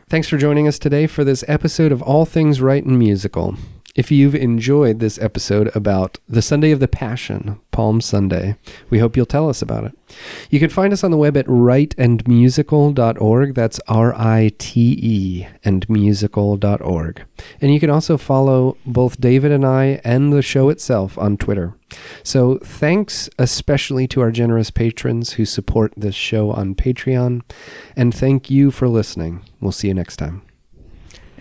Thanks 0.08 0.28
for 0.28 0.38
joining 0.38 0.66
us 0.66 0.78
today 0.78 1.06
for 1.06 1.24
this 1.24 1.44
episode 1.46 1.92
of 1.92 2.02
All 2.02 2.24
Things 2.24 2.60
Rite 2.60 2.84
and 2.84 2.98
Musical. 2.98 3.56
If 3.96 4.12
you've 4.12 4.36
enjoyed 4.36 5.00
this 5.00 5.18
episode 5.18 5.74
about 5.74 6.18
the 6.28 6.42
Sunday 6.42 6.70
of 6.70 6.78
the 6.78 6.86
Passion, 6.86 7.58
Palm 7.72 8.00
Sunday, 8.00 8.54
we 8.88 9.00
hope 9.00 9.16
you'll 9.16 9.26
tell 9.26 9.48
us 9.48 9.62
about 9.62 9.82
it. 9.82 9.98
You 10.48 10.60
can 10.60 10.70
find 10.70 10.92
us 10.92 11.02
on 11.02 11.10
the 11.10 11.16
web 11.16 11.36
at 11.36 11.46
riteandmusical.org. 11.46 13.54
That's 13.54 13.80
R 13.88 14.14
I 14.14 14.52
T 14.58 14.96
E 15.02 15.44
and 15.64 15.90
musical.org. 15.90 17.24
And 17.60 17.74
you 17.74 17.80
can 17.80 17.90
also 17.90 18.16
follow 18.16 18.76
both 18.86 19.20
David 19.20 19.50
and 19.50 19.66
I 19.66 20.00
and 20.04 20.32
the 20.32 20.42
show 20.42 20.68
itself 20.68 21.18
on 21.18 21.36
Twitter. 21.36 21.74
So 22.22 22.58
thanks 22.58 23.28
especially 23.38 24.06
to 24.08 24.20
our 24.20 24.30
generous 24.30 24.70
patrons 24.70 25.32
who 25.32 25.44
support 25.44 25.92
this 25.96 26.14
show 26.14 26.52
on 26.52 26.76
Patreon. 26.76 27.42
And 27.96 28.14
thank 28.14 28.50
you 28.50 28.70
for 28.70 28.86
listening. 28.86 29.42
We'll 29.60 29.72
see 29.72 29.88
you 29.88 29.94
next 29.94 30.18
time. 30.18 30.42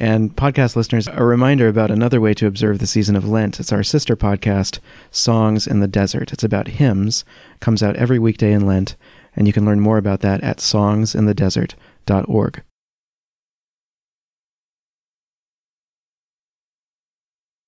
And 0.01 0.33
podcast 0.33 0.77
listeners, 0.77 1.09
a 1.11 1.25
reminder 1.25 1.67
about 1.67 1.91
another 1.91 2.21
way 2.21 2.33
to 2.35 2.47
observe 2.47 2.79
the 2.79 2.87
season 2.87 3.17
of 3.17 3.27
Lent. 3.27 3.59
It's 3.59 3.73
our 3.73 3.83
sister 3.83 4.15
podcast, 4.15 4.79
Songs 5.11 5.67
in 5.67 5.81
the 5.81 5.89
Desert. 5.89 6.31
It's 6.31 6.43
about 6.43 6.69
hymns, 6.69 7.25
comes 7.59 7.83
out 7.83 7.97
every 7.97 8.17
weekday 8.17 8.53
in 8.53 8.65
Lent, 8.65 8.95
and 9.35 9.45
you 9.45 9.51
can 9.51 9.65
learn 9.65 9.81
more 9.81 9.97
about 9.97 10.21
that 10.21 10.41
at 10.41 10.59
songsinthedesert.org. 10.59 12.63